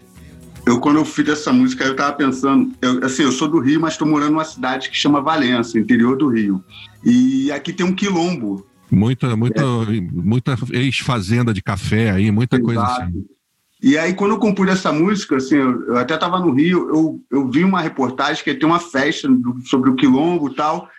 eu, 0.68 0.78
quando 0.80 0.96
eu 0.96 1.04
fiz 1.04 1.26
essa 1.28 1.50
música, 1.50 1.82
eu 1.84 1.96
tava 1.96 2.12
pensando... 2.12 2.70
Eu, 2.82 3.02
assim, 3.02 3.22
eu 3.22 3.32
sou 3.32 3.48
do 3.48 3.58
Rio, 3.58 3.80
mas 3.80 3.94
estou 3.94 4.06
morando 4.06 4.32
numa 4.32 4.44
cidade 4.44 4.90
que 4.90 4.96
chama 4.96 5.22
Valença, 5.22 5.78
interior 5.78 6.14
do 6.14 6.28
Rio. 6.28 6.62
E 7.02 7.50
aqui 7.50 7.72
tem 7.72 7.86
um 7.86 7.94
quilombo. 7.94 8.66
Muita, 8.90 9.34
muita, 9.34 9.62
é. 9.62 10.00
muita 10.12 10.58
ex-fazenda 10.72 11.54
de 11.54 11.62
café 11.62 12.10
aí, 12.10 12.30
muita 12.30 12.56
Exato. 12.56 12.66
coisa 12.66 12.84
assim. 12.84 13.24
E 13.82 13.96
aí, 13.96 14.12
quando 14.12 14.32
eu 14.32 14.38
compus 14.38 14.68
essa 14.68 14.92
música, 14.92 15.36
assim, 15.36 15.54
eu, 15.54 15.86
eu 15.86 15.96
até 15.96 16.14
estava 16.14 16.38
no 16.38 16.52
Rio, 16.52 16.88
eu, 16.90 17.24
eu 17.30 17.50
vi 17.50 17.64
uma 17.64 17.80
reportagem 17.80 18.44
que 18.44 18.54
ter 18.54 18.66
uma 18.66 18.80
festa 18.80 19.26
do, 19.26 19.62
sobre 19.64 19.88
o 19.88 19.94
quilombo 19.94 20.50
e 20.50 20.54
tal, 20.54 20.90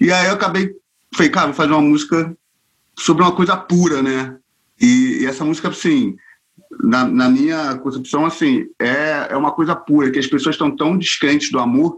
e 0.00 0.10
aí 0.10 0.26
eu 0.28 0.34
acabei, 0.34 0.70
falei, 1.14 1.30
cara, 1.30 1.46
vou 1.48 1.54
fazer 1.54 1.72
uma 1.72 1.82
música 1.82 2.34
sobre 2.98 3.22
uma 3.22 3.32
coisa 3.32 3.56
pura, 3.58 4.00
né? 4.00 4.36
E, 4.80 5.18
e 5.20 5.26
essa 5.26 5.44
música, 5.44 5.68
assim, 5.68 6.16
na, 6.82 7.04
na, 7.04 7.28
minha 7.28 7.76
concepção, 7.76 8.24
assim, 8.24 8.66
é, 8.80 9.28
é 9.30 9.36
uma 9.36 9.52
coisa 9.52 9.74
pura, 9.74 10.10
que 10.10 10.18
as 10.18 10.26
pessoas 10.26 10.54
estão 10.54 10.74
tão 10.74 10.96
descrentes 10.96 11.50
do 11.50 11.58
amor 11.58 11.96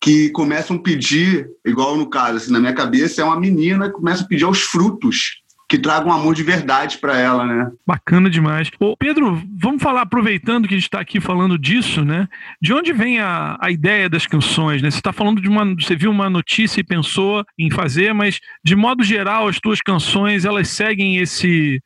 que 0.00 0.30
começam 0.30 0.76
a 0.76 0.82
pedir, 0.82 1.48
igual 1.64 1.96
no 1.96 2.10
caso, 2.10 2.36
assim, 2.36 2.52
na 2.52 2.58
minha 2.58 2.74
cabeça, 2.74 3.22
é 3.22 3.24
uma 3.24 3.38
menina 3.38 3.86
que 3.86 3.94
começa 3.94 4.24
a 4.24 4.26
pedir 4.26 4.44
aos 4.44 4.60
frutos 4.60 5.42
que 5.72 5.78
tragam 5.78 6.12
amor 6.12 6.34
de 6.34 6.42
verdade 6.42 6.98
para 6.98 7.16
ela, 7.18 7.46
né? 7.46 7.70
Bacana 7.86 8.28
demais. 8.28 8.70
Ô, 8.78 8.94
Pedro, 8.94 9.42
vamos 9.58 9.82
falar, 9.82 10.02
aproveitando 10.02 10.68
que 10.68 10.74
a 10.74 10.76
gente 10.76 10.84
está 10.84 11.00
aqui 11.00 11.18
falando 11.18 11.58
disso, 11.58 12.04
né? 12.04 12.28
De 12.60 12.74
onde 12.74 12.92
vem 12.92 13.20
a, 13.20 13.56
a 13.58 13.70
ideia 13.70 14.06
das 14.06 14.26
canções, 14.26 14.82
né? 14.82 14.90
Você 14.90 14.98
está 14.98 15.14
falando 15.14 15.40
de 15.40 15.48
uma. 15.48 15.64
Você 15.76 15.96
viu 15.96 16.10
uma 16.10 16.28
notícia 16.28 16.78
e 16.78 16.84
pensou 16.84 17.42
em 17.58 17.70
fazer, 17.70 18.12
mas 18.12 18.38
de 18.62 18.76
modo 18.76 19.02
geral, 19.02 19.48
as 19.48 19.58
tuas 19.58 19.80
canções 19.80 20.44
elas 20.44 20.68
seguem 20.68 21.16
esse 21.16 21.82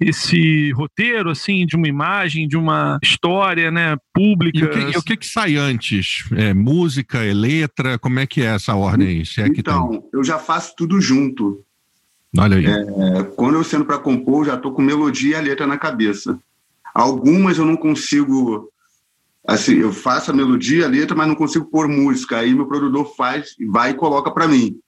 esse 0.00 0.70
roteiro 0.72 1.30
assim 1.30 1.66
de 1.66 1.76
uma 1.76 1.88
imagem 1.88 2.46
de 2.46 2.56
uma 2.56 2.98
história 3.02 3.70
né 3.70 3.96
pública 4.14 4.58
e 4.58 4.64
o 4.64 4.70
que, 4.70 4.78
e 4.78 4.98
o 4.98 5.02
que, 5.02 5.16
que 5.16 5.26
sai 5.26 5.56
antes 5.56 6.24
é 6.36 6.54
música 6.54 7.24
é 7.24 7.32
letra 7.32 7.98
como 7.98 8.18
é 8.18 8.26
que 8.26 8.42
é 8.42 8.54
essa 8.54 8.74
ordem 8.74 9.08
aí? 9.08 9.22
É 9.38 9.48
então 9.48 10.04
eu 10.12 10.22
já 10.22 10.38
faço 10.38 10.74
tudo 10.76 11.00
junto 11.00 11.64
Olha 12.36 12.56
aí. 12.56 12.66
É, 12.66 13.22
quando 13.36 13.54
eu 13.54 13.64
sendo 13.64 13.84
para 13.84 13.98
compor, 13.98 14.44
já 14.44 14.54
estou 14.54 14.72
com 14.72 14.82
melodia 14.82 15.36
e 15.36 15.38
a 15.38 15.40
letra 15.40 15.66
na 15.66 15.78
cabeça. 15.78 16.38
Algumas 16.94 17.58
eu 17.58 17.64
não 17.64 17.76
consigo. 17.76 18.70
Assim, 19.46 19.76
eu 19.76 19.92
faço 19.92 20.30
a 20.30 20.34
melodia, 20.34 20.84
a 20.84 20.88
letra, 20.88 21.16
mas 21.16 21.26
não 21.26 21.34
consigo 21.34 21.64
pôr 21.66 21.88
música. 21.88 22.38
Aí 22.38 22.54
meu 22.54 22.66
produtor 22.66 23.14
faz, 23.16 23.54
vai 23.70 23.90
e 23.90 23.94
coloca 23.94 24.30
para 24.30 24.46
mim, 24.46 24.78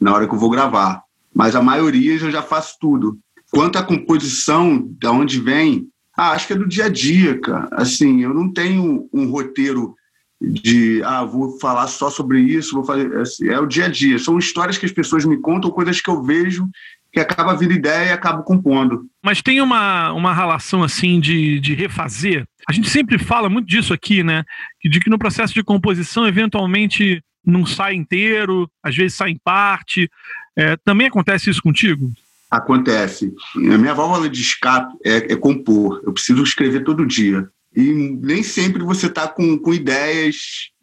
na 0.00 0.14
hora 0.14 0.26
que 0.26 0.34
eu 0.34 0.38
vou 0.38 0.48
gravar. 0.48 1.02
Mas 1.34 1.54
a 1.54 1.62
maioria 1.62 2.14
eu 2.14 2.30
já 2.30 2.42
faço 2.42 2.76
tudo. 2.80 3.18
Quanto 3.50 3.78
à 3.78 3.82
composição, 3.82 4.88
da 5.00 5.10
onde 5.10 5.40
vem, 5.40 5.86
ah, 6.16 6.32
acho 6.32 6.46
que 6.46 6.52
é 6.52 6.56
do 6.56 6.68
dia 6.68 6.84
a 6.84 6.88
dia, 6.88 7.40
cara. 7.40 7.68
Assim, 7.72 8.22
eu 8.22 8.34
não 8.34 8.52
tenho 8.52 9.08
um 9.12 9.30
roteiro 9.30 9.94
de 10.40 11.02
ah, 11.04 11.24
vou 11.24 11.58
falar 11.58 11.86
só 11.86 12.08
sobre 12.10 12.40
isso, 12.40 12.74
vou 12.74 12.84
fazer. 12.84 13.14
Assim, 13.16 13.48
é 13.48 13.58
o 13.58 13.66
dia 13.66 13.86
a 13.86 13.88
dia. 13.88 14.18
São 14.18 14.38
histórias 14.38 14.78
que 14.78 14.86
as 14.86 14.92
pessoas 14.92 15.24
me 15.24 15.38
contam, 15.38 15.70
coisas 15.70 16.00
que 16.00 16.08
eu 16.08 16.22
vejo 16.22 16.68
que 17.12 17.18
acaba 17.18 17.56
vindo 17.56 17.72
ideia 17.72 18.10
e 18.10 18.12
acabo 18.12 18.42
compondo. 18.42 19.06
Mas 19.22 19.42
tem 19.42 19.60
uma, 19.60 20.12
uma 20.12 20.32
relação 20.32 20.82
assim 20.82 21.18
de, 21.18 21.58
de 21.58 21.74
refazer. 21.74 22.44
A 22.68 22.72
gente 22.72 22.88
sempre 22.88 23.18
fala 23.18 23.48
muito 23.48 23.66
disso 23.66 23.92
aqui, 23.92 24.22
né? 24.22 24.44
De 24.84 25.00
que 25.00 25.10
no 25.10 25.18
processo 25.18 25.52
de 25.52 25.64
composição, 25.64 26.26
eventualmente 26.26 27.22
não 27.44 27.66
sai 27.66 27.94
inteiro, 27.94 28.70
às 28.82 28.94
vezes 28.94 29.16
sai 29.16 29.30
em 29.30 29.40
parte. 29.42 30.08
É, 30.56 30.76
também 30.84 31.08
acontece 31.08 31.50
isso 31.50 31.62
contigo? 31.62 32.12
Acontece. 32.50 33.32
A 33.56 33.78
minha 33.78 33.94
válvula 33.94 34.28
de 34.28 34.40
escape 34.40 34.96
é, 35.04 35.32
é 35.32 35.36
compor. 35.36 36.02
Eu 36.04 36.12
preciso 36.12 36.42
escrever 36.42 36.82
todo 36.82 37.06
dia. 37.06 37.48
E 37.74 38.18
nem 38.20 38.42
sempre 38.42 38.82
você 38.82 39.06
está 39.06 39.28
com, 39.28 39.56
com 39.56 39.72
ideias 39.72 40.36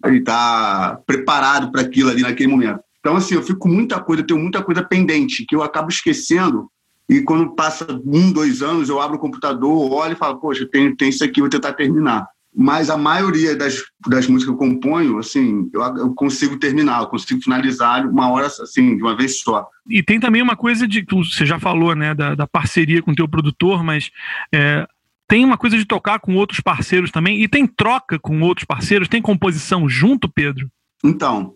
e 0.05 0.15
está 0.15 0.99
preparado 1.05 1.71
para 1.71 1.81
aquilo 1.81 2.09
ali 2.09 2.21
naquele 2.21 2.49
momento. 2.49 2.79
Então, 2.99 3.17
assim, 3.17 3.35
eu 3.35 3.43
fico 3.43 3.59
com 3.59 3.69
muita 3.69 3.99
coisa, 3.99 4.23
tenho 4.23 4.39
muita 4.39 4.63
coisa 4.63 4.81
pendente 4.81 5.45
que 5.45 5.55
eu 5.55 5.61
acabo 5.61 5.89
esquecendo. 5.89 6.69
E 7.09 7.21
quando 7.21 7.55
passa 7.55 7.85
um, 8.05 8.31
dois 8.31 8.61
anos, 8.61 8.89
eu 8.89 8.99
abro 8.99 9.17
o 9.17 9.19
computador, 9.19 9.91
olho 9.91 10.13
e 10.13 10.17
falo, 10.17 10.39
poxa, 10.39 10.67
tem, 10.69 10.95
tem 10.95 11.09
isso 11.09 11.23
aqui, 11.23 11.39
vou 11.39 11.49
tentar 11.49 11.73
terminar. 11.73 12.27
Mas 12.59 12.89
a 12.89 12.97
maioria 12.97 13.55
das, 13.55 13.83
das 14.07 14.25
músicas 14.25 14.45
que 14.45 14.63
eu 14.63 14.69
componho, 14.69 15.19
assim, 15.19 15.69
eu, 15.71 15.81
eu 15.97 16.15
consigo 16.15 16.57
terminar, 16.57 17.01
eu 17.01 17.07
consigo 17.07 17.39
finalizar 17.39 18.03
uma 18.07 18.31
hora, 18.31 18.47
assim, 18.47 18.97
de 18.97 19.03
uma 19.03 19.15
vez 19.15 19.41
só. 19.41 19.69
E 19.87 20.01
tem 20.01 20.19
também 20.19 20.41
uma 20.41 20.55
coisa 20.55 20.87
de, 20.87 21.05
você 21.07 21.45
já 21.45 21.59
falou, 21.59 21.95
né, 21.95 22.15
da, 22.15 22.33
da 22.33 22.47
parceria 22.47 23.03
com 23.03 23.11
o 23.11 23.15
teu 23.15 23.27
produtor, 23.27 23.83
mas 23.83 24.09
é, 24.51 24.87
tem 25.27 25.45
uma 25.45 25.55
coisa 25.55 25.77
de 25.77 25.85
tocar 25.85 26.17
com 26.17 26.33
outros 26.33 26.59
parceiros 26.59 27.11
também, 27.11 27.43
e 27.43 27.47
tem 27.47 27.67
troca 27.67 28.17
com 28.17 28.41
outros 28.41 28.65
parceiros, 28.65 29.07
tem 29.07 29.21
composição 29.21 29.87
junto, 29.87 30.27
Pedro? 30.27 30.67
Então, 31.03 31.53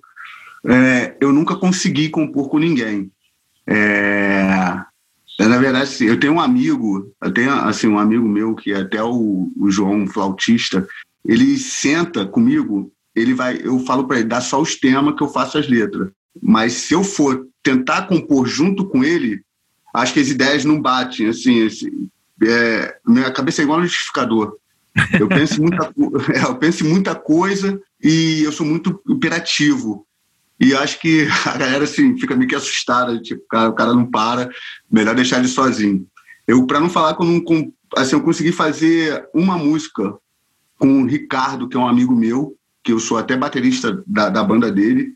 é, 0.64 1.18
eu 1.20 1.34
nunca 1.34 1.56
consegui 1.56 2.10
compor 2.10 2.48
com 2.48 2.60
ninguém. 2.60 3.10
É, 3.66 4.80
é 5.42 5.48
na 5.48 5.58
verdade, 5.58 5.84
assim, 5.84 6.06
eu 6.06 6.20
tenho 6.20 6.34
um 6.34 6.40
amigo, 6.40 7.12
eu 7.22 7.34
tenho 7.34 7.52
assim, 7.52 7.88
um 7.88 8.00
amigo 8.00 8.28
meu 8.28 8.56
que 8.56 8.72
é 8.72 8.78
até 8.78 9.02
o, 9.04 9.52
o 9.58 9.72
João 9.72 10.08
Flautista, 10.08 10.88
ele 11.26 11.58
senta 11.58 12.26
comigo, 12.26 12.92
ele 13.16 13.34
vai, 13.34 13.60
eu 13.64 13.80
falo 13.80 14.08
para 14.08 14.20
ele, 14.20 14.28
dá 14.28 14.42
só 14.42 14.62
os 14.62 14.76
temas 14.76 15.16
que 15.16 15.24
eu 15.24 15.28
faço 15.28 15.58
as 15.58 15.68
letras. 15.68 16.10
Mas 16.42 16.74
se 16.74 16.94
eu 16.94 17.04
for 17.04 17.48
tentar 17.64 18.04
compor 18.04 18.48
junto 18.48 18.86
com 18.86 19.04
ele, 19.04 19.42
acho 19.94 20.14
que 20.14 20.20
as 20.20 20.30
ideias 20.30 20.64
não 20.64 20.82
batem, 20.82 21.28
assim, 21.28 21.66
assim 21.66 22.10
é, 22.44 22.96
minha 23.06 23.32
cabeça 23.32 23.62
é 23.62 23.64
igual 23.64 23.80
um 23.80 23.84
liquidificador. 23.84 24.58
Eu 25.20 25.28
penso, 25.28 25.62
muita, 25.62 25.94
é, 26.34 26.44
eu 26.44 26.56
penso 26.56 26.86
em 26.86 26.90
muita 26.90 27.16
coisa 27.16 27.80
e 28.04 28.44
eu 28.44 28.52
sou 28.52 28.66
muito 28.66 29.02
imperativo. 29.08 30.06
E 30.62 30.76
acho 30.76 31.00
que 31.00 31.28
a 31.46 31.58
galera 31.58 31.84
assim, 31.84 32.16
fica 32.18 32.36
meio 32.36 32.48
que 32.48 32.56
assustada, 32.56 33.20
tipo, 33.20 33.42
cara, 33.50 33.70
o 33.70 33.74
cara 33.74 33.94
não 33.94 34.06
para, 34.06 34.50
melhor 34.90 35.16
deixar 35.16 35.40
ele 35.40 35.48
sozinho. 35.48 36.06
Eu, 36.48 36.68
para 36.68 36.80
não 36.80 36.90
falar 36.90 37.16
que 37.16 37.24
eu 37.24 37.26
não, 37.26 37.74
assim, 37.98 38.16
eu 38.16 38.22
consegui 38.22 38.52
fazer 38.52 39.28
uma 39.34 39.58
música 39.58 40.14
com 40.78 41.02
o 41.02 41.08
Ricardo, 41.08 41.68
que 41.68 41.76
é 41.76 41.80
um 41.80 41.88
amigo 41.88 42.16
meu, 42.16 42.56
que 42.84 42.92
eu 42.92 43.00
sou 43.00 43.18
até 43.18 43.36
baterista 43.36 44.04
da, 44.06 44.30
da 44.30 44.44
banda 44.44 44.72
dele. 44.72 45.14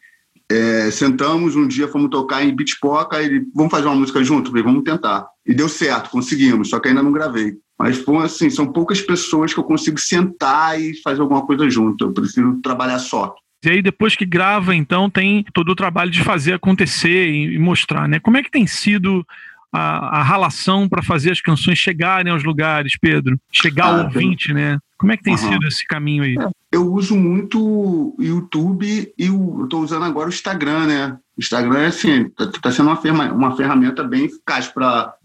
É, 0.49 0.91
sentamos 0.91 1.55
um 1.55 1.67
dia, 1.67 1.87
fomos 1.87 2.09
tocar 2.09 2.43
em 2.43 2.55
Bitpoca, 2.55 3.21
ele, 3.21 3.47
vamos 3.53 3.71
fazer 3.71 3.87
uma 3.87 3.95
música 3.95 4.23
junto? 4.23 4.49
falei, 4.49 4.63
vamos 4.63 4.83
tentar. 4.83 5.27
E 5.45 5.53
deu 5.53 5.67
certo, 5.67 6.11
conseguimos, 6.11 6.69
só 6.69 6.79
que 6.79 6.89
ainda 6.89 7.01
não 7.01 7.11
gravei. 7.11 7.57
Mas, 7.77 8.03
assim, 8.23 8.49
são 8.49 8.71
poucas 8.71 9.01
pessoas 9.01 9.53
que 9.53 9.59
eu 9.59 9.63
consigo 9.63 9.99
sentar 9.99 10.79
e 10.79 10.99
fazer 11.01 11.21
alguma 11.21 11.45
coisa 11.45 11.69
junto. 11.69 12.05
Eu 12.05 12.13
prefiro 12.13 12.59
trabalhar 12.61 12.99
só. 12.99 13.35
E 13.65 13.69
aí, 13.69 13.81
depois 13.81 14.15
que 14.15 14.25
grava, 14.25 14.75
então, 14.75 15.09
tem 15.09 15.45
todo 15.53 15.69
o 15.69 15.75
trabalho 15.75 16.11
de 16.11 16.23
fazer 16.23 16.53
acontecer 16.53 17.29
e 17.29 17.57
mostrar, 17.57 18.07
né? 18.07 18.19
Como 18.19 18.37
é 18.37 18.43
que 18.43 18.51
tem 18.51 18.67
sido 18.67 19.25
a, 19.71 20.19
a 20.19 20.23
relação 20.23 20.87
para 20.87 21.03
fazer 21.03 21.31
as 21.31 21.41
canções 21.41 21.77
chegarem 21.77 22.31
aos 22.31 22.43
lugares, 22.43 22.97
Pedro? 22.99 23.37
Chegar 23.51 23.85
ah, 23.85 23.99
ao 23.99 24.03
ouvinte, 24.05 24.47
tem... 24.47 24.55
né? 24.55 24.79
Como 24.97 25.11
é 25.11 25.17
que 25.17 25.23
tem 25.23 25.33
uhum. 25.33 25.39
sido 25.39 25.67
esse 25.67 25.85
caminho 25.85 26.23
aí? 26.23 26.35
É, 26.39 26.49
eu 26.71 26.91
uso 26.91 27.15
muito 27.15 27.59
o 27.61 28.15
YouTube 28.17 29.13
e 29.17 29.23
estou 29.23 29.81
usando 29.81 30.05
agora 30.05 30.27
o 30.27 30.33
Instagram, 30.33 30.87
né? 30.87 31.17
O 31.37 31.41
Instagram 31.41 31.79
é 31.79 31.87
assim, 31.87 32.29
tá, 32.29 32.47
tá 32.47 32.71
sendo 32.71 32.87
uma, 32.87 32.95
ferma, 32.95 33.31
uma 33.31 33.55
ferramenta 33.57 34.03
bem 34.03 34.25
eficaz 34.25 34.67
para 34.67 35.15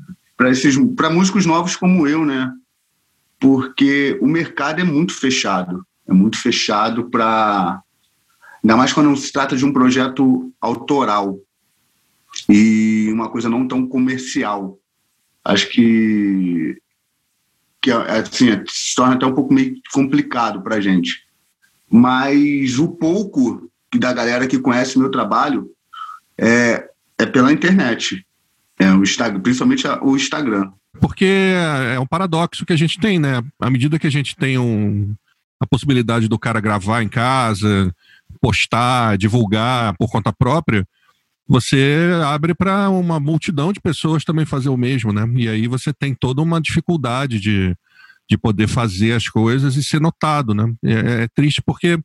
esses 0.46 0.76
para 0.96 1.08
músicos 1.08 1.46
novos 1.46 1.76
como 1.76 2.06
eu, 2.06 2.24
né? 2.26 2.52
Porque 3.38 4.18
o 4.20 4.26
mercado 4.26 4.80
é 4.80 4.84
muito 4.84 5.14
fechado, 5.14 5.86
é 6.06 6.12
muito 6.12 6.36
fechado 6.36 7.08
para 7.08 7.80
ainda 8.62 8.76
mais 8.76 8.92
quando 8.92 9.14
se 9.16 9.32
trata 9.32 9.56
de 9.56 9.64
um 9.64 9.72
projeto 9.72 10.52
autoral 10.60 11.38
e 12.48 13.10
uma 13.12 13.28
coisa 13.28 13.48
não 13.48 13.66
tão 13.66 13.86
comercial. 13.86 14.78
Acho 15.44 15.68
que 15.68 16.76
que 17.82 17.90
assim, 17.90 18.62
se 18.68 18.94
torna 18.94 19.14
até 19.14 19.24
um 19.24 19.34
pouco 19.34 19.54
meio 19.54 19.74
complicado 19.92 20.60
para 20.62 20.76
a 20.76 20.80
gente. 20.80 21.26
mas 21.90 22.78
o 22.78 22.88
pouco 22.88 23.68
da 23.98 24.12
galera 24.12 24.46
que 24.46 24.58
conhece 24.58 24.98
meu 24.98 25.10
trabalho 25.10 25.68
é, 26.38 26.88
é 27.18 27.26
pela 27.26 27.52
internet, 27.52 28.24
é 28.78 28.92
o 28.92 29.02
Instagram, 29.02 29.40
principalmente 29.40 29.86
o 30.02 30.14
Instagram. 30.14 30.70
Porque 31.00 31.54
é 31.92 31.98
um 31.98 32.06
paradoxo 32.06 32.64
que 32.64 32.72
a 32.72 32.76
gente 32.76 33.00
tem, 33.00 33.18
né? 33.18 33.42
À 33.58 33.70
medida 33.70 33.98
que 33.98 34.06
a 34.06 34.10
gente 34.10 34.36
tem 34.36 34.58
um, 34.58 35.14
a 35.58 35.66
possibilidade 35.66 36.28
do 36.28 36.38
cara 36.38 36.60
gravar 36.60 37.02
em 37.02 37.08
casa, 37.08 37.94
postar, 38.40 39.16
divulgar 39.16 39.94
por 39.96 40.10
conta 40.10 40.32
própria, 40.32 40.86
você 41.50 42.10
abre 42.24 42.54
para 42.54 42.88
uma 42.90 43.18
multidão 43.18 43.72
de 43.72 43.80
pessoas 43.80 44.22
também 44.24 44.46
fazer 44.46 44.68
o 44.68 44.76
mesmo, 44.76 45.12
né? 45.12 45.28
E 45.34 45.48
aí 45.48 45.66
você 45.66 45.92
tem 45.92 46.14
toda 46.14 46.40
uma 46.40 46.60
dificuldade 46.60 47.40
de, 47.40 47.74
de 48.30 48.38
poder 48.38 48.68
fazer 48.68 49.14
as 49.14 49.28
coisas 49.28 49.74
e 49.74 49.82
ser 49.82 50.00
notado, 50.00 50.54
né? 50.54 50.72
É, 50.84 51.22
é 51.24 51.28
triste 51.34 51.60
porque 51.60 51.98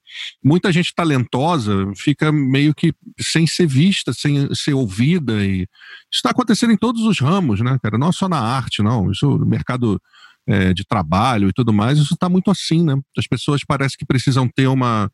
muita 0.43 0.71
gente 0.71 0.91
talentosa 0.95 1.91
fica 1.95 2.31
meio 2.31 2.73
que 2.73 2.91
sem 3.19 3.45
ser 3.45 3.67
vista, 3.67 4.11
sem 4.13 4.51
ser 4.55 4.73
ouvida 4.73 5.45
e 5.45 5.61
isso 5.61 5.67
está 6.15 6.31
acontecendo 6.31 6.73
em 6.73 6.77
todos 6.77 7.03
os 7.03 7.19
ramos, 7.19 7.61
né, 7.61 7.77
cara? 7.83 7.99
Não 7.99 8.11
só 8.11 8.27
na 8.27 8.39
arte, 8.39 8.81
não. 8.81 9.11
Isso 9.11 9.27
no 9.37 9.45
mercado 9.45 10.01
é, 10.47 10.73
de 10.73 10.83
trabalho 10.83 11.49
e 11.49 11.53
tudo 11.53 11.71
mais, 11.71 11.99
isso 11.99 12.15
está 12.15 12.27
muito 12.27 12.49
assim, 12.49 12.83
né? 12.83 12.95
As 13.15 13.27
pessoas 13.27 13.63
parecem 13.63 13.97
que 13.99 14.05
precisam 14.05 14.47
ter 14.47 14.65
uma, 14.65 15.11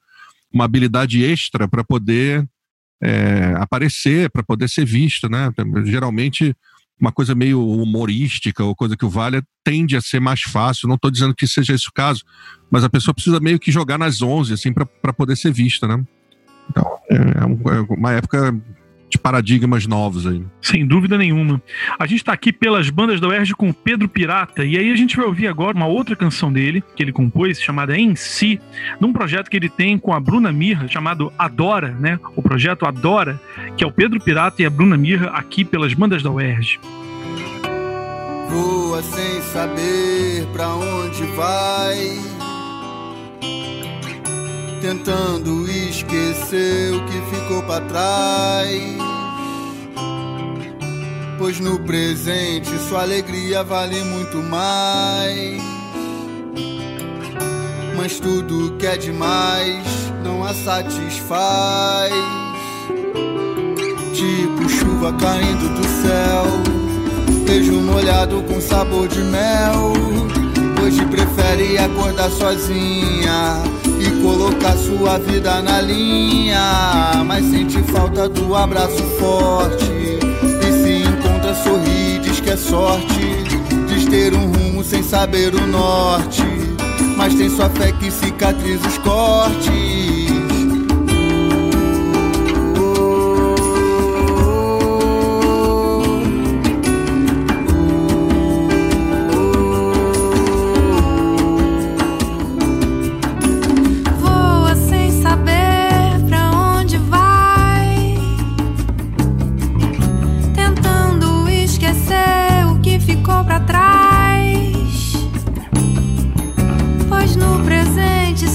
uma 0.54 0.66
habilidade 0.66 1.24
extra 1.24 1.68
para 1.68 1.84
poder 1.84 2.48
é, 3.02 3.54
aparecer, 3.58 4.30
para 4.30 4.44
poder 4.44 4.70
ser 4.70 4.86
vista, 4.86 5.28
né? 5.28 5.52
Geralmente 5.86 6.56
uma 7.00 7.12
coisa 7.12 7.34
meio 7.34 7.68
humorística 7.68 8.64
ou 8.64 8.76
coisa 8.76 8.96
que 8.96 9.04
o 9.04 9.10
vale 9.10 9.42
tende 9.64 9.98
a 9.98 10.02
ser 10.02 10.20
mais 10.20 10.42
fácil. 10.42 10.88
Não 10.88 10.96
estou 10.96 11.10
dizendo 11.10 11.34
que 11.34 11.48
seja 11.48 11.74
esse 11.74 11.90
o 11.90 11.92
caso, 11.92 12.24
mas 12.70 12.84
a 12.84 12.90
pessoa 12.90 13.14
precisa 13.14 13.40
meio 13.40 13.60
que 13.60 13.72
jogar 13.72 13.98
nas 13.98 14.22
11 14.22 14.54
assim 14.54 14.72
para 14.72 15.14
poder 15.14 15.36
ser 15.36 15.52
vista, 15.52 15.88
né? 15.88 16.04
Então 16.70 16.86
é, 17.10 17.16
é 17.16 17.82
uma 17.90 18.14
época 18.14 18.54
de 19.12 19.18
paradigmas 19.18 19.86
novos 19.86 20.26
aí. 20.26 20.42
Sem 20.62 20.88
dúvida 20.88 21.18
nenhuma. 21.18 21.62
A 22.00 22.08
gente 22.08 22.20
está 22.20 22.32
aqui 22.32 22.54
pelas 22.54 22.90
bandas 22.90 23.20
da 23.20 23.28
UERJ 23.28 23.54
com 23.54 23.74
Pedro 23.74 24.08
Pirata, 24.08 24.64
e 24.64 24.78
aí 24.78 24.92
a 24.92 24.96
gente 24.96 25.18
vai 25.18 25.26
ouvir 25.26 25.48
agora 25.48 25.76
uma 25.76 25.86
outra 25.86 26.16
canção 26.16 26.52
dele, 26.52 26.82
que 26.96 27.04
ele 27.04 27.12
compôs, 27.12 27.62
chamada 27.62 27.98
Em 27.98 28.16
Si, 28.16 28.60
num 29.00 29.12
projeto 29.12 29.50
que 29.50 29.58
ele 29.58 29.70
tem 29.70 29.98
com 29.98 30.14
a 30.14 30.20
Bruna 30.20 30.52
Mirra, 30.52 30.88
chamado 30.88 31.32
Adora, 31.38 31.92
né? 32.00 32.18
O 32.36 32.42
projeto 32.42 32.86
Adora, 32.86 33.40
que 33.76 33.84
é 33.84 33.88
o 33.88 33.92
Pedro 33.92 34.20
Pirata 34.22 34.62
e 34.62 34.66
a 34.66 34.70
Bruna 34.70 34.96
Mirra 34.96 35.28
aqui 35.32 35.66
pelas 35.66 35.94
bandas 35.94 36.24
da 36.24 36.32
UERJ. 36.32 36.80
Voa 38.50 39.02
sem 39.04 39.42
saber 39.42 40.46
pra 40.54 40.70
onde 40.70 41.24
vai 41.36 42.32
tentando 44.82 45.70
esquecer 45.70 46.92
o 46.94 47.06
que 47.06 47.36
ficou 47.36 47.62
para 47.64 47.86
trás. 47.86 48.82
Pois 51.38 51.60
no 51.60 51.80
presente 51.80 52.70
sua 52.90 53.04
alegria 53.04 53.64
vale 53.64 54.04
muito 54.04 54.38
mais. 54.38 55.62
Mas 57.96 58.20
tudo 58.20 58.76
que 58.78 58.88
é 58.88 58.98
demais 58.98 59.84
não 60.24 60.44
a 60.44 60.54
satisfaz. 60.54 62.12
Tipo 64.14 64.70
chuva 64.70 65.14
caindo 65.14 65.70
do 65.76 65.84
céu, 66.02 67.44
beijo 67.46 67.74
molhado 67.74 68.42
com 68.44 68.60
sabor 68.60 69.08
de 69.08 69.22
mel. 69.22 69.94
Hoje 70.84 71.06
prefere 71.06 71.78
acordar 71.78 72.30
sozinha 72.32 73.62
colocar 74.22 74.78
sua 74.78 75.18
vida 75.18 75.62
na 75.62 75.82
linha. 75.82 77.24
Mas 77.26 77.46
sente 77.46 77.82
falta 77.92 78.30
do 78.30 78.56
abraço 78.56 79.04
forte. 79.20 79.92
E 80.62 80.84
se 80.84 81.08
encontra, 81.08 81.54
sorri, 81.56 82.20
diz 82.20 82.40
que 82.40 82.52
é 82.52 82.58
sorte. 82.58 83.44
Diz 83.88 84.06
ter 84.06 84.34
um 84.34 84.52
rumo 84.52 84.84
sem 84.84 85.04
saber 85.04 85.54
o 85.56 85.68
norte. 85.68 86.44
Mas 87.18 87.34
tem 87.36 87.50
sua 87.50 87.70
fé 87.70 87.92
que 87.92 88.10
cicatriza 88.10 88.88
os 88.88 88.98
cortes. 89.00 89.91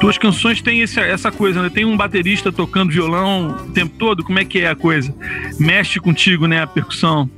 tuas 0.00 0.18
canções 0.18 0.60
têm 0.60 0.80
esse, 0.80 0.98
essa 1.00 1.30
coisa, 1.32 1.62
né? 1.62 1.70
Tem 1.70 1.84
um 1.84 1.96
baterista 1.96 2.52
tocando 2.52 2.92
violão 2.92 3.48
o 3.48 3.72
tempo 3.72 3.94
todo, 3.98 4.24
como 4.24 4.38
é 4.38 4.44
que 4.44 4.58
é 4.60 4.68
a 4.68 4.76
coisa? 4.76 5.14
Mexe 5.58 5.98
contigo, 5.98 6.46
né, 6.46 6.62
a 6.62 6.66
percussão? 6.66 7.28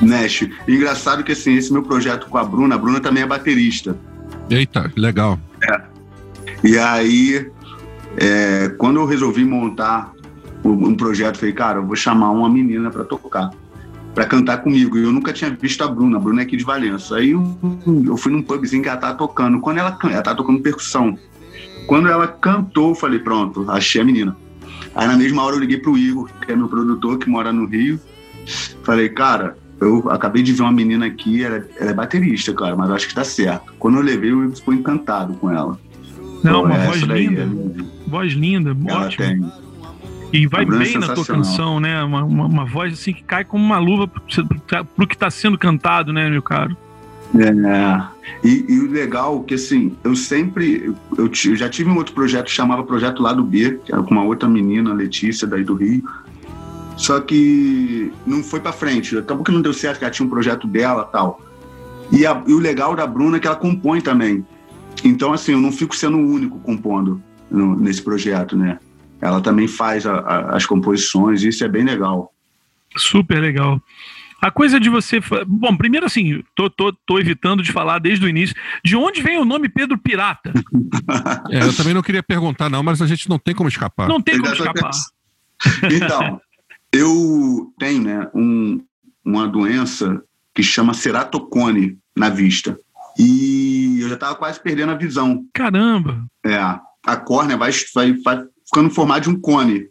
Mexe. 0.00 0.52
Engraçado 0.68 1.22
que, 1.22 1.32
assim, 1.32 1.54
esse 1.54 1.72
meu 1.72 1.82
projeto 1.82 2.26
com 2.28 2.38
a 2.38 2.44
Bruna, 2.44 2.74
a 2.74 2.78
Bruna 2.78 3.00
também 3.00 3.22
é 3.22 3.26
baterista. 3.26 3.96
Eita, 4.50 4.92
legal. 4.96 5.38
É. 5.62 5.80
E 6.62 6.78
aí, 6.78 7.50
é, 8.16 8.68
quando 8.78 9.00
eu 9.00 9.06
resolvi 9.06 9.44
montar 9.44 10.12
um 10.64 10.94
projeto, 10.94 11.38
falei, 11.38 11.52
cara, 11.52 11.78
eu 11.78 11.86
vou 11.86 11.94
chamar 11.94 12.30
uma 12.30 12.48
menina 12.48 12.90
para 12.90 13.04
tocar 13.04 13.50
para 14.14 14.24
cantar 14.24 14.58
comigo. 14.58 14.96
E 14.96 15.02
eu 15.02 15.12
nunca 15.12 15.32
tinha 15.32 15.50
visto 15.50 15.82
a 15.82 15.88
Bruna. 15.88 16.16
A 16.16 16.20
Bruna 16.20 16.42
é 16.42 16.44
aqui 16.44 16.56
de 16.56 16.64
Valença. 16.64 17.16
Aí 17.16 17.30
eu, 17.30 17.58
eu 18.06 18.16
fui 18.16 18.30
num 18.30 18.42
pubzinho 18.42 18.82
que 18.82 18.88
ela 18.88 18.96
tava 18.96 19.14
tocando. 19.14 19.60
Quando 19.60 19.78
ela, 19.78 19.98
ela 20.04 20.22
tava 20.22 20.36
tocando 20.36 20.60
percussão. 20.60 21.18
Quando 21.86 22.08
ela 22.08 22.26
cantou, 22.26 22.90
eu 22.90 22.94
falei, 22.94 23.18
pronto, 23.18 23.70
achei 23.70 24.00
a 24.00 24.04
menina. 24.04 24.36
Aí 24.94 25.06
na 25.06 25.16
mesma 25.16 25.42
hora 25.42 25.56
eu 25.56 25.60
liguei 25.60 25.78
pro 25.78 25.98
Igor, 25.98 26.30
que 26.44 26.52
é 26.52 26.56
meu 26.56 26.68
produtor, 26.68 27.18
que 27.18 27.28
mora 27.28 27.52
no 27.52 27.66
Rio. 27.66 28.00
Falei, 28.82 29.08
cara, 29.08 29.56
eu 29.80 30.10
acabei 30.10 30.42
de 30.42 30.52
ver 30.52 30.62
uma 30.62 30.72
menina 30.72 31.06
aqui, 31.06 31.42
ela, 31.42 31.66
ela 31.78 31.90
é 31.90 31.94
baterista, 31.94 32.52
cara, 32.54 32.76
mas 32.76 32.90
acho 32.90 33.08
que 33.08 33.14
tá 33.14 33.24
certo. 33.24 33.74
Quando 33.78 33.96
eu 33.98 34.02
levei, 34.02 34.30
eu 34.30 34.50
ficou 34.52 34.72
encantado 34.72 35.34
com 35.34 35.50
ela. 35.50 35.78
Não, 36.42 36.60
Pô, 36.60 36.66
uma 36.66 36.78
voz 36.78 37.00
linda. 37.02 37.42
É... 37.42 38.08
Voz 38.08 38.32
linda, 38.32 38.76
ela 38.86 39.06
ótimo. 39.06 39.26
Tem. 39.26 39.64
E 40.32 40.46
vai 40.48 40.64
bem 40.64 40.98
na 40.98 41.14
tua 41.14 41.24
canção, 41.24 41.78
né? 41.78 42.02
Uma, 42.02 42.24
uma, 42.24 42.46
uma, 42.46 42.64
voz 42.64 42.92
assim 42.92 43.12
que 43.12 43.22
cai 43.22 43.44
como 43.44 43.64
uma 43.64 43.78
luva 43.78 44.08
pro, 44.08 44.84
pro 44.84 45.06
que 45.06 45.14
está 45.14 45.30
sendo 45.30 45.56
cantado, 45.56 46.12
né, 46.12 46.28
meu 46.28 46.42
caro? 46.42 46.76
É, 47.36 48.46
e, 48.46 48.64
e, 48.68 48.78
o 48.80 48.90
legal 48.90 49.40
é 49.42 49.48
que 49.48 49.54
assim, 49.54 49.96
eu 50.04 50.14
sempre, 50.14 50.94
eu, 51.16 51.26
eu, 51.26 51.56
já 51.56 51.68
tive 51.68 51.90
um 51.90 51.96
outro 51.96 52.14
projeto 52.14 52.46
que 52.46 52.52
chamava 52.52 52.84
Projeto 52.84 53.22
Lado 53.22 53.42
B, 53.42 53.80
que 53.84 53.92
era 53.92 54.02
com 54.02 54.12
uma 54.12 54.24
outra 54.24 54.48
menina, 54.48 54.92
Letícia, 54.92 55.46
daí 55.46 55.64
do 55.64 55.74
Rio. 55.74 56.02
Só 56.96 57.20
que 57.20 58.12
não 58.24 58.42
foi 58.42 58.60
para 58.60 58.72
frente, 58.72 59.18
acabou 59.18 59.44
que 59.44 59.50
não 59.50 59.60
deu 59.60 59.72
certo, 59.72 59.98
que 59.98 60.04
ela 60.04 60.12
tinha 60.12 60.24
um 60.24 60.30
projeto 60.30 60.68
dela 60.68 61.04
tal. 61.04 61.40
E, 62.12 62.24
a, 62.24 62.40
e 62.46 62.52
o 62.52 62.58
legal 62.58 62.94
da 62.94 63.06
Bruna 63.06 63.38
é 63.38 63.40
que 63.40 63.46
ela 63.48 63.56
compõe 63.56 64.00
também. 64.00 64.46
Então, 65.02 65.32
assim, 65.32 65.52
eu 65.52 65.60
não 65.60 65.72
fico 65.72 65.96
sendo 65.96 66.16
o 66.18 66.32
único 66.32 66.58
compondo 66.60 67.20
no, 67.50 67.74
nesse 67.74 68.00
projeto, 68.00 68.56
né? 68.56 68.78
ela 69.24 69.40
também 69.40 69.66
faz 69.66 70.06
a, 70.06 70.18
a, 70.18 70.56
as 70.56 70.66
composições, 70.66 71.42
isso 71.42 71.64
é 71.64 71.68
bem 71.68 71.82
legal. 71.82 72.32
Super 72.94 73.40
legal. 73.40 73.80
A 74.44 74.50
coisa 74.50 74.78
de 74.78 74.90
você. 74.90 75.20
Bom, 75.46 75.74
primeiro 75.74 76.04
assim, 76.04 76.44
tô, 76.54 76.68
tô, 76.68 76.92
tô 77.06 77.18
evitando 77.18 77.62
de 77.62 77.72
falar 77.72 77.98
desde 77.98 78.26
o 78.26 78.28
início. 78.28 78.54
De 78.84 78.94
onde 78.94 79.22
vem 79.22 79.38
o 79.38 79.44
nome 79.44 79.70
Pedro 79.70 79.96
Pirata? 79.96 80.52
é, 81.50 81.62
eu 81.62 81.74
também 81.74 81.94
não 81.94 82.02
queria 82.02 82.22
perguntar, 82.22 82.68
não, 82.68 82.82
mas 82.82 83.00
a 83.00 83.06
gente 83.06 83.26
não 83.26 83.38
tem 83.38 83.54
como 83.54 83.70
escapar. 83.70 84.06
Não 84.06 84.20
tem 84.20 84.38
como 84.38 84.52
escapar. 84.52 84.90
Então, 85.90 86.38
eu 86.92 87.72
tenho 87.78 88.02
né, 88.02 88.28
um, 88.34 88.84
uma 89.24 89.48
doença 89.48 90.22
que 90.54 90.62
chama 90.62 90.92
ceratocone 90.92 91.96
na 92.14 92.28
vista. 92.28 92.78
E 93.18 93.98
eu 94.02 94.10
já 94.10 94.14
estava 94.14 94.34
quase 94.34 94.60
perdendo 94.60 94.92
a 94.92 94.96
visão. 94.96 95.42
Caramba! 95.54 96.22
É. 96.44 96.58
A 97.06 97.16
córnea 97.16 97.56
vai, 97.56 97.70
vai, 97.94 98.12
vai 98.12 98.44
ficando 98.66 99.20
de 99.20 99.30
um 99.30 99.40
cone. 99.40 99.88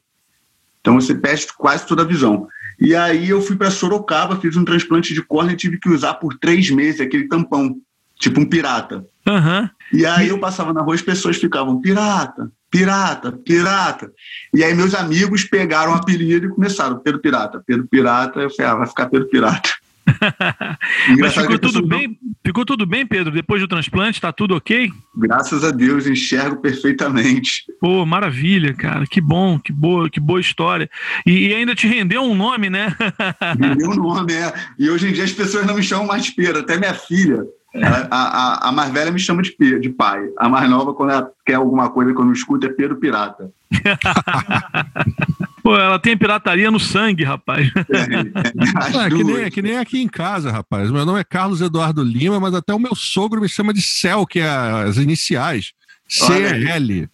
Então 0.80 0.94
você 0.94 1.16
perde 1.16 1.48
quase 1.58 1.88
toda 1.88 2.04
a 2.04 2.06
visão. 2.06 2.48
E 2.80 2.96
aí 2.96 3.30
eu 3.30 3.42
fui 3.42 3.56
para 3.56 3.72
Sorocaba, 3.72 4.40
fiz 4.40 4.56
um 4.56 4.66
transplante 4.66 5.14
de 5.14 5.22
córnea 5.22 5.54
e 5.54 5.58
tive 5.58 5.80
que 5.80 5.90
usar 5.90 6.16
por 6.16 6.38
três 6.38 6.70
meses 6.70 7.02
aquele 7.02 7.28
tampão, 7.28 7.76
tipo 8.20 8.40
um 8.40 8.46
pirata. 8.46 9.06
Uhum. 9.28 9.70
E 9.92 10.06
aí 10.06 10.30
eu 10.30 10.40
passava 10.40 10.74
na 10.74 10.82
rua 10.82 10.96
e 10.96 10.98
as 10.98 11.02
pessoas 11.02 11.38
ficavam, 11.38 11.80
pirata, 11.82 12.52
pirata, 12.70 13.32
pirata. 13.32 14.12
E 14.54 14.64
aí 14.64 14.74
meus 14.74 14.94
amigos 14.94 15.44
pegaram 15.44 15.94
o 15.94 15.96
apelido 15.96 16.48
e 16.48 16.50
começaram, 16.50 17.00
Pedro 17.00 17.22
Pirata, 17.22 17.64
Pedro 17.66 17.88
Pirata. 17.88 18.40
Eu 18.40 18.50
falei, 18.50 18.72
ah, 18.72 18.76
vai 18.76 18.88
ficar 18.88 19.08
Pedro 19.08 19.30
Pirata. 19.30 19.70
Mas 21.20 21.34
ficou 21.34 21.60
tudo 21.60 21.86
bem, 21.86 22.18
ficou 22.46 22.66
tudo 22.66 22.86
bem, 22.86 23.06
Pedro? 23.06 23.32
Depois 23.32 23.62
do 23.62 23.68
transplante, 23.68 24.22
tá 24.22 24.32
tudo 24.32 24.56
ok? 24.56 24.92
Graças 25.16 25.64
a 25.64 25.72
Deus, 25.72 26.08
enxergo 26.08 26.58
perfeitamente. 26.58 27.66
Pô, 27.80 28.06
maravilha, 28.06 28.74
cara. 28.74 29.06
Que 29.06 29.22
bom, 29.22 29.60
que 29.60 29.72
boa, 29.72 30.10
que 30.10 30.20
boa 30.20 30.40
história. 30.40 30.90
E, 31.26 31.48
e 31.48 31.54
ainda 31.54 31.76
te 31.76 31.88
rendeu 31.88 32.22
um 32.24 32.36
nome, 32.36 32.70
né? 32.70 32.96
rendeu 33.60 33.90
um 33.90 33.96
nome, 33.96 34.34
é. 34.34 34.54
E 34.78 34.90
hoje 34.90 35.10
em 35.10 35.14
dia 35.14 35.24
as 35.24 35.32
pessoas 35.32 35.66
não 35.66 35.76
me 35.76 35.84
chamam 35.84 36.08
mais 36.08 36.30
Pedro, 36.30 36.60
até 36.60 36.78
minha 36.78 36.94
filha. 36.94 37.44
A, 37.76 38.18
a, 38.18 38.70
a, 38.70 38.72
mais 38.72 38.92
velha 38.92 39.12
me 39.12 39.20
chama 39.20 39.42
de, 39.42 39.80
de 39.80 39.90
pai. 39.90 40.22
A 40.38 40.48
mais 40.48 40.70
nova, 40.70 40.94
quando 40.94 41.10
ela 41.10 41.32
quer 41.46 41.56
alguma 41.56 41.90
coisa, 41.90 42.14
quando 42.14 42.32
escuta, 42.32 42.68
é 42.68 42.70
Pedro 42.70 42.98
Pirata. 42.98 43.52
Pô, 45.64 45.76
ela 45.78 45.98
tem 45.98 46.18
pirataria 46.18 46.70
no 46.70 46.80
sangue, 46.80 47.24
rapaz. 47.24 47.72
É, 47.90 49.02
é, 49.02 49.06
é, 49.06 49.10
que 49.10 49.24
nem, 49.24 49.38
é 49.38 49.50
que 49.50 49.62
nem 49.62 49.78
aqui 49.78 50.02
em 50.02 50.08
casa, 50.08 50.52
rapaz. 50.52 50.92
Meu 50.92 51.06
nome 51.06 51.22
é 51.22 51.24
Carlos 51.24 51.62
Eduardo 51.62 52.04
Lima, 52.04 52.40
mas 52.40 52.54
até 52.54 52.74
o 52.74 52.80
meu 52.80 52.94
sogro 52.94 53.42
me 53.42 53.48
chama 53.48 53.74
de 53.74 53.82
Cel, 53.82 54.26
que 54.28 54.40
é 54.40 54.48
as 54.48 54.98
iniciais. 54.98 55.72
CL. 56.08 57.10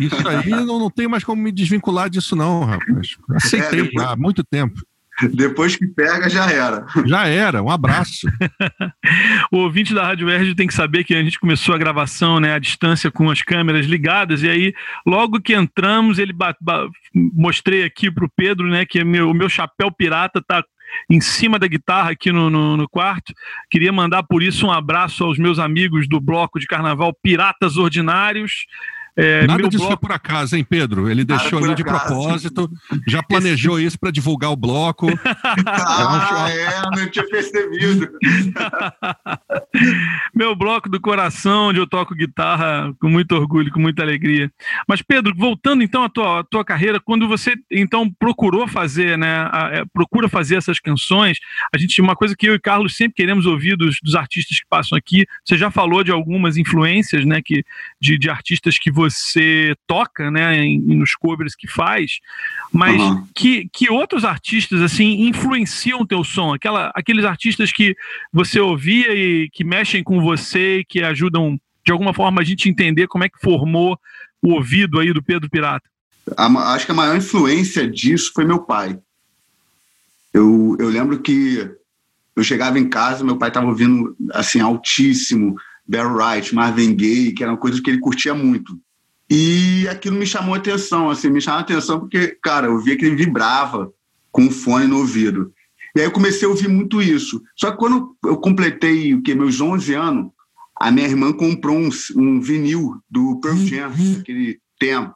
Isso 0.00 0.28
aí 0.28 0.50
não, 0.50 0.78
não 0.78 0.90
tem 0.90 1.06
mais 1.06 1.22
como 1.22 1.42
me 1.42 1.52
desvincular 1.52 2.08
disso, 2.08 2.34
não, 2.34 2.64
rapaz. 2.64 3.16
Aceitei 3.36 3.90
é, 3.98 4.02
há 4.02 4.16
muito 4.16 4.42
tempo. 4.42 4.80
Depois 5.34 5.76
que 5.76 5.86
pega, 5.86 6.28
já 6.28 6.50
era. 6.50 6.86
Já 7.06 7.26
era, 7.26 7.62
um 7.62 7.70
abraço. 7.70 8.26
o 9.52 9.58
ouvinte 9.58 9.94
da 9.94 10.04
Rádio 10.04 10.26
Verde 10.26 10.54
tem 10.54 10.66
que 10.66 10.74
saber 10.74 11.04
que 11.04 11.14
a 11.14 11.22
gente 11.22 11.38
começou 11.38 11.74
a 11.74 11.78
gravação 11.78 12.40
né, 12.40 12.54
à 12.54 12.58
distância 12.58 13.10
com 13.10 13.30
as 13.30 13.42
câmeras 13.42 13.86
ligadas, 13.86 14.42
e 14.42 14.48
aí, 14.48 14.74
logo 15.06 15.40
que 15.40 15.54
entramos, 15.54 16.18
ele 16.18 16.32
mostrei 17.14 17.84
aqui 17.84 18.10
para 18.10 18.24
o 18.24 18.30
Pedro 18.34 18.66
né, 18.68 18.84
que 18.84 19.04
meu, 19.04 19.30
o 19.30 19.34
meu 19.34 19.48
chapéu 19.48 19.90
pirata 19.90 20.38
está 20.38 20.64
em 21.08 21.20
cima 21.20 21.58
da 21.58 21.66
guitarra 21.66 22.10
aqui 22.10 22.30
no, 22.30 22.50
no, 22.50 22.76
no, 22.76 22.88
quarto. 22.88 23.32
Queria 23.70 23.92
mandar 23.92 24.22
por 24.22 24.42
isso 24.42 24.66
um 24.66 24.72
abraço 24.72 25.24
aos 25.24 25.38
meus 25.38 25.58
amigos 25.58 26.08
do 26.08 26.20
bloco 26.20 26.60
de 26.60 26.66
carnaval 26.66 27.14
Piratas 27.22 27.76
Ordinários. 27.76 28.66
É, 29.14 29.46
Nada 29.46 29.68
disso 29.68 29.78
bloco... 29.78 29.92
foi 29.92 29.96
por 29.98 30.12
acaso, 30.12 30.56
hein, 30.56 30.64
Pedro? 30.64 31.10
Ele 31.10 31.22
deixou 31.22 31.62
ali 31.62 31.74
de 31.74 31.84
propósito, 31.84 32.70
já 33.06 33.22
planejou 33.22 33.78
Esse... 33.78 33.88
isso 33.88 33.98
para 33.98 34.10
divulgar 34.10 34.50
o 34.50 34.56
bloco. 34.56 35.06
ah, 35.66 36.48
é, 36.50 36.96
não 36.96 37.10
tinha 37.10 37.26
percebido. 37.28 38.08
Meu 40.34 40.56
bloco 40.56 40.88
do 40.88 40.98
coração, 40.98 41.68
onde 41.68 41.78
eu 41.78 41.86
toco 41.86 42.14
guitarra 42.14 42.94
com 42.98 43.08
muito 43.08 43.32
orgulho, 43.34 43.70
com 43.70 43.80
muita 43.80 44.02
alegria. 44.02 44.50
Mas, 44.88 45.02
Pedro, 45.02 45.34
voltando 45.36 45.82
então 45.82 46.04
à 46.04 46.08
tua, 46.08 46.40
à 46.40 46.44
tua 46.44 46.64
carreira, 46.64 46.98
quando 46.98 47.28
você 47.28 47.54
então 47.70 48.10
procurou 48.10 48.66
fazer, 48.66 49.18
né, 49.18 49.46
a, 49.52 49.70
é, 49.72 49.84
procura 49.92 50.26
fazer 50.26 50.56
essas 50.56 50.80
canções, 50.80 51.38
a 51.74 51.76
gente, 51.76 52.00
uma 52.00 52.16
coisa 52.16 52.34
que 52.34 52.48
eu 52.48 52.54
e 52.54 52.58
Carlos 52.58 52.96
sempre 52.96 53.16
queremos 53.16 53.44
ouvir 53.44 53.76
dos, 53.76 53.98
dos 54.02 54.14
artistas 54.14 54.58
que 54.58 54.66
passam 54.70 54.96
aqui, 54.96 55.26
você 55.44 55.58
já 55.58 55.70
falou 55.70 56.02
de 56.02 56.10
algumas 56.10 56.56
influências, 56.56 57.26
né, 57.26 57.42
que, 57.44 57.62
de, 58.00 58.16
de 58.16 58.30
artistas 58.30 58.78
que 58.78 58.90
você 58.90 59.01
você 59.02 59.74
toca, 59.86 60.30
né, 60.30 60.56
em, 60.64 60.80
nos 60.80 61.14
covers 61.14 61.54
que 61.54 61.66
faz, 61.66 62.18
mas 62.72 63.00
uhum. 63.00 63.26
que, 63.34 63.68
que 63.72 63.90
outros 63.90 64.24
artistas 64.24 64.80
assim 64.80 65.26
influenciam 65.26 66.00
o 66.00 66.06
teu 66.06 66.22
som, 66.22 66.54
aquela, 66.54 66.92
aqueles 66.94 67.24
artistas 67.24 67.72
que 67.72 67.96
você 68.32 68.60
ouvia 68.60 69.14
e 69.14 69.48
que 69.50 69.64
mexem 69.64 70.02
com 70.02 70.20
você 70.20 70.78
e 70.78 70.84
que 70.84 71.02
ajudam 71.02 71.58
de 71.84 71.90
alguma 71.90 72.14
forma 72.14 72.40
a 72.40 72.44
gente 72.44 72.68
entender 72.68 73.08
como 73.08 73.24
é 73.24 73.28
que 73.28 73.40
formou 73.40 73.98
o 74.40 74.52
ouvido 74.52 74.98
aí 74.98 75.12
do 75.12 75.22
Pedro 75.22 75.50
Pirata. 75.50 75.88
A, 76.36 76.46
acho 76.74 76.86
que 76.86 76.92
a 76.92 76.94
maior 76.94 77.16
influência 77.16 77.88
disso 77.88 78.30
foi 78.34 78.44
meu 78.44 78.60
pai. 78.60 78.98
Eu, 80.32 80.76
eu 80.78 80.88
lembro 80.88 81.20
que 81.20 81.68
eu 82.34 82.44
chegava 82.44 82.78
em 82.78 82.88
casa, 82.88 83.24
meu 83.24 83.36
pai 83.36 83.48
estava 83.48 83.66
ouvindo 83.66 84.16
assim 84.32 84.60
altíssimo 84.60 85.56
Barry 85.86 86.14
Wright, 86.14 86.54
Marvin 86.54 86.94
Gaye, 86.94 87.32
que 87.32 87.42
eram 87.42 87.56
coisas 87.56 87.80
que 87.80 87.90
ele 87.90 87.98
curtia 87.98 88.34
muito. 88.34 88.78
E 89.34 89.88
aquilo 89.88 90.16
me 90.16 90.26
chamou 90.26 90.52
a 90.52 90.58
atenção, 90.58 91.08
assim, 91.08 91.30
me 91.30 91.40
chamou 91.40 91.60
a 91.60 91.62
atenção 91.62 91.98
porque, 91.98 92.36
cara, 92.42 92.66
eu 92.66 92.78
via 92.78 92.98
que 92.98 93.06
ele 93.06 93.16
vibrava 93.16 93.90
com 94.30 94.46
o 94.46 94.50
fone 94.50 94.86
no 94.86 94.98
ouvido. 94.98 95.50
E 95.96 96.00
aí 96.00 96.06
eu 96.06 96.10
comecei 96.10 96.46
a 96.46 96.50
ouvir 96.50 96.68
muito 96.68 97.00
isso. 97.00 97.42
Só 97.56 97.70
que 97.70 97.78
quando 97.78 98.14
eu 98.22 98.36
completei 98.36 99.14
o 99.14 99.22
que 99.22 99.34
meus 99.34 99.58
11 99.58 99.94
anos, 99.94 100.30
a 100.78 100.90
minha 100.90 101.08
irmã 101.08 101.32
comprou 101.32 101.78
um, 101.78 101.88
um 102.14 102.42
vinil 102.42 103.00
do 103.10 103.40
Pearl 103.40 103.56
Jam, 103.56 103.90
aquele 104.20 104.60
tempo. 104.78 105.14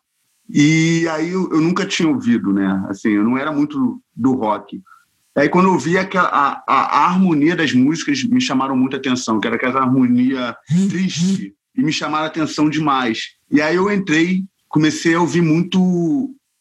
E 0.48 1.06
aí 1.10 1.32
eu, 1.32 1.50
eu, 1.52 1.60
nunca 1.60 1.84
tinha 1.84 2.08
ouvido, 2.08 2.54
né? 2.54 2.86
Assim, 2.88 3.10
eu 3.10 3.22
não 3.22 3.36
era 3.36 3.52
muito 3.52 4.00
do 4.14 4.32
rock. 4.32 4.80
Aí 5.36 5.50
quando 5.50 5.68
eu 5.68 5.78
vi 5.78 5.98
aquela, 5.98 6.28
a, 6.28 6.64
a, 6.66 7.00
a 7.00 7.06
harmonia 7.06 7.54
das 7.54 7.74
músicas 7.74 8.24
me 8.24 8.40
chamaram 8.40 8.74
muita 8.78 8.96
atenção, 8.96 9.38
que 9.38 9.46
era 9.46 9.56
aquela 9.56 9.82
harmonia 9.82 10.56
triste, 10.88 11.54
e 11.76 11.82
me 11.82 11.92
chamaram 11.92 12.24
a 12.24 12.28
atenção 12.28 12.68
demais. 12.68 13.34
E 13.50 13.60
aí 13.60 13.76
eu 13.76 13.92
entrei, 13.92 14.44
comecei 14.68 15.14
a 15.14 15.20
ouvir 15.20 15.42
muito 15.42 15.80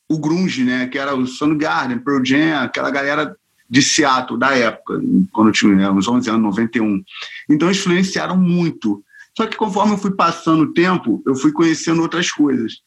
o 0.07 0.19
grunge, 0.19 0.63
né? 0.63 0.87
Que 0.87 0.97
era 0.97 1.15
o 1.15 1.25
Soundgarden, 1.25 1.99
Pearl 1.99 2.23
Jam, 2.23 2.61
aquela 2.61 2.91
galera 2.91 3.35
de 3.69 3.81
Seattle 3.81 4.37
da 4.37 4.55
época, 4.55 5.01
quando 5.31 5.47
eu 5.47 5.53
tinha 5.53 5.73
né, 5.73 5.89
uns 5.89 6.07
11 6.07 6.29
anos, 6.29 6.43
91. 6.43 7.03
Então 7.49 7.71
influenciaram 7.71 8.37
muito. 8.37 9.03
Só 9.35 9.45
que 9.45 9.57
conforme 9.57 9.93
eu 9.93 9.97
fui 9.97 10.11
passando 10.11 10.63
o 10.63 10.73
tempo, 10.73 11.21
eu 11.25 11.35
fui 11.35 11.51
conhecendo 11.51 12.01
outras 12.01 12.31
coisas. 12.31 12.81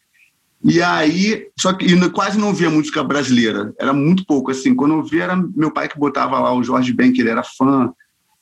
E 0.64 0.82
aí, 0.82 1.46
só 1.58 1.72
que 1.72 1.90
eu 1.90 2.10
quase 2.10 2.38
não 2.38 2.52
via 2.52 2.70
música 2.70 3.02
brasileira, 3.04 3.72
era 3.78 3.92
muito 3.92 4.24
pouco 4.24 4.50
assim. 4.50 4.74
Quando 4.74 4.94
eu 4.94 5.02
via, 5.04 5.24
era 5.24 5.36
meu 5.36 5.70
pai 5.70 5.88
que 5.88 5.98
botava 5.98 6.38
lá 6.38 6.52
o 6.52 6.64
Jorge 6.64 6.92
Ben, 6.92 7.12
que 7.12 7.20
ele 7.20 7.30
era 7.30 7.44
fã, 7.44 7.92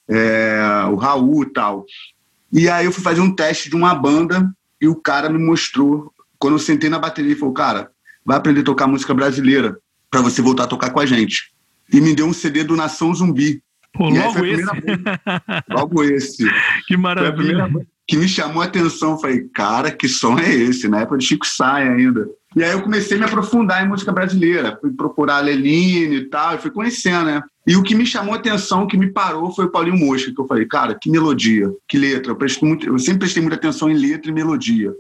é, 0.09 0.87
o 0.90 0.94
Raul 0.94 1.42
e 1.42 1.53
tal. 1.53 1.85
E 2.57 2.71
aí 2.71 2.87
eu 2.87 2.92
fui 2.92 3.03
fazer 3.03 3.21
um 3.21 3.31
teste 3.31 3.69
de 3.69 3.77
uma 3.77 3.95
banda 3.95 4.51
e 4.81 4.88
o 4.88 4.97
cara 4.97 5.29
me 5.29 5.38
mostrou, 5.38 6.11
quando 6.38 6.55
eu 6.55 6.59
sentei 6.59 6.88
na 6.88 6.99
bateria, 6.99 7.33
ele 7.33 7.38
falou, 7.38 7.53
cara, 7.53 7.90
vai 8.25 8.38
aprender 8.38 8.61
a 8.61 8.64
tocar 8.64 8.87
música 8.87 9.12
brasileira 9.12 9.77
para 10.11 10.23
você 10.23 10.40
voltar 10.40 10.64
a 10.64 10.66
tocar 10.66 10.88
com 10.88 10.99
a 10.99 11.05
gente. 11.05 11.53
E 11.92 12.01
me 12.01 12.14
deu 12.14 12.25
um 12.25 12.33
CD 12.33 12.64
do 12.64 12.75
Nação 12.75 13.14
Zumbi. 13.14 13.62
Pô, 13.92 14.09
logo 14.09 14.47
esse. 14.47 14.64
logo 15.69 16.03
esse. 16.03 16.51
Que 16.87 16.97
maravilha. 16.97 17.69
que 18.09 18.16
me 18.16 18.27
chamou 18.27 18.62
a 18.62 18.64
atenção. 18.64 19.19
Falei, 19.19 19.47
cara, 19.55 19.90
que 19.90 20.09
som 20.09 20.38
é 20.38 20.51
esse? 20.51 20.88
Na 20.88 21.01
época 21.01 21.19
de 21.19 21.27
Chico 21.27 21.47
Saia 21.47 21.92
ainda. 21.92 22.27
E 22.57 22.64
aí 22.64 22.73
eu 22.73 22.83
comecei 22.83 23.19
a 23.19 23.21
me 23.21 23.27
aprofundar 23.27 23.85
em 23.85 23.88
música 23.88 24.11
brasileira. 24.11 24.79
Fui 24.81 24.90
procurar 24.90 25.40
Leline 25.40 26.16
e 26.16 26.25
tal, 26.31 26.55
e 26.55 26.59
fui 26.59 26.71
conhecendo, 26.71 27.27
né? 27.27 27.42
E 27.66 27.77
o 27.77 27.83
que 27.83 27.95
me 27.95 28.07
chamou 28.07 28.33
a 28.33 28.38
atenção, 28.38 28.85
o 28.85 28.87
que 28.87 28.97
me 28.97 29.12
parou, 29.12 29.55
foi 29.55 29.66
o 29.66 29.71
Paulinho 29.71 29.99
Mosca, 29.99 30.33
que 30.33 30.40
eu 30.40 30.47
falei, 30.47 30.64
cara, 30.64 30.99
que 30.99 31.11
melodia, 31.11 31.71
que 31.87 31.99
letra. 31.99 32.33
Eu, 32.33 32.38
muito, 32.62 32.87
eu 32.87 32.99
sempre 32.99 33.21
prestei 33.21 33.42
muita 33.42 33.57
atenção 33.57 33.90
em 33.90 33.95
letra 33.95 34.31
e 34.31 34.35
melodia. 34.35 34.90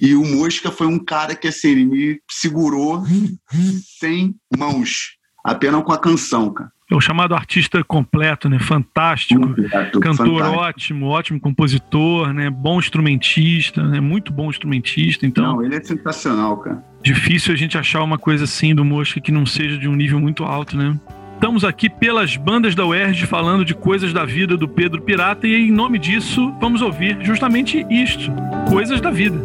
E 0.00 0.14
o 0.14 0.24
Mosca 0.24 0.70
foi 0.70 0.86
um 0.86 0.98
cara 0.98 1.34
que, 1.34 1.48
assim, 1.48 1.68
ele 1.68 1.84
me 1.84 2.20
segurou 2.30 3.04
sem 4.00 4.34
mãos, 4.56 5.18
apenas 5.44 5.84
com 5.84 5.92
a 5.92 5.98
canção, 5.98 6.50
cara. 6.50 6.72
É 6.90 6.94
o 6.94 7.00
chamado 7.00 7.34
artista 7.34 7.82
completo, 7.82 8.48
né? 8.48 8.58
Fantástico. 8.58 9.40
Completo, 9.40 10.00
Cantor 10.00 10.26
fantástico. 10.26 10.60
ótimo, 10.60 11.06
ótimo 11.06 11.40
compositor, 11.40 12.32
né? 12.34 12.50
Bom 12.50 12.78
instrumentista, 12.78 13.82
né? 13.82 14.00
Muito 14.00 14.30
bom 14.30 14.50
instrumentista. 14.50 15.26
Então, 15.26 15.44
não, 15.44 15.64
ele 15.64 15.76
é 15.76 15.82
sensacional, 15.82 16.58
cara. 16.58 16.84
Difícil 17.02 17.54
a 17.54 17.56
gente 17.56 17.78
achar 17.78 18.02
uma 18.02 18.18
coisa 18.18 18.44
assim 18.44 18.74
do 18.74 18.84
Mosca 18.84 19.18
que 19.18 19.32
não 19.32 19.46
seja 19.46 19.78
de 19.78 19.88
um 19.88 19.94
nível 19.94 20.20
muito 20.20 20.44
alto, 20.44 20.76
né? 20.76 20.98
Estamos 21.34 21.64
aqui 21.64 21.88
pelas 21.88 22.36
bandas 22.36 22.74
da 22.74 22.86
UERJ 22.86 23.26
falando 23.26 23.64
de 23.64 23.74
coisas 23.74 24.12
da 24.12 24.24
vida 24.24 24.56
do 24.56 24.68
Pedro 24.68 25.02
Pirata 25.02 25.46
e 25.46 25.54
em 25.54 25.70
nome 25.70 25.98
disso 25.98 26.54
vamos 26.60 26.80
ouvir 26.80 27.18
justamente 27.22 27.84
isto, 27.90 28.30
coisas 28.68 29.00
da 29.00 29.10
vida. 29.10 29.36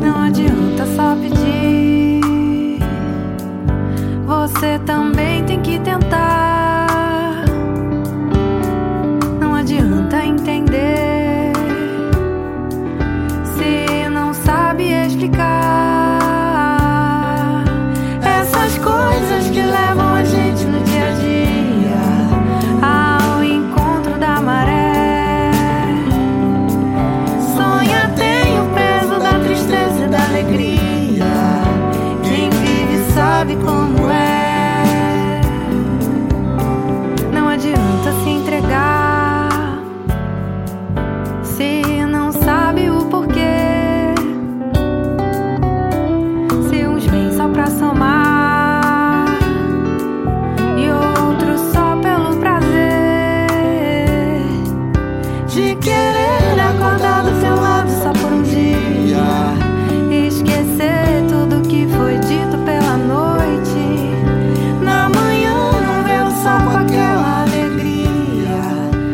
Não 0.00 0.24
adianta 0.24 0.86
só 0.86 1.16
pedir, 1.16 2.20
você 4.26 4.78
também 4.84 5.44
tem 5.44 5.60
que 5.60 5.78
tentar. 5.80 6.59
Explicar 15.20 15.79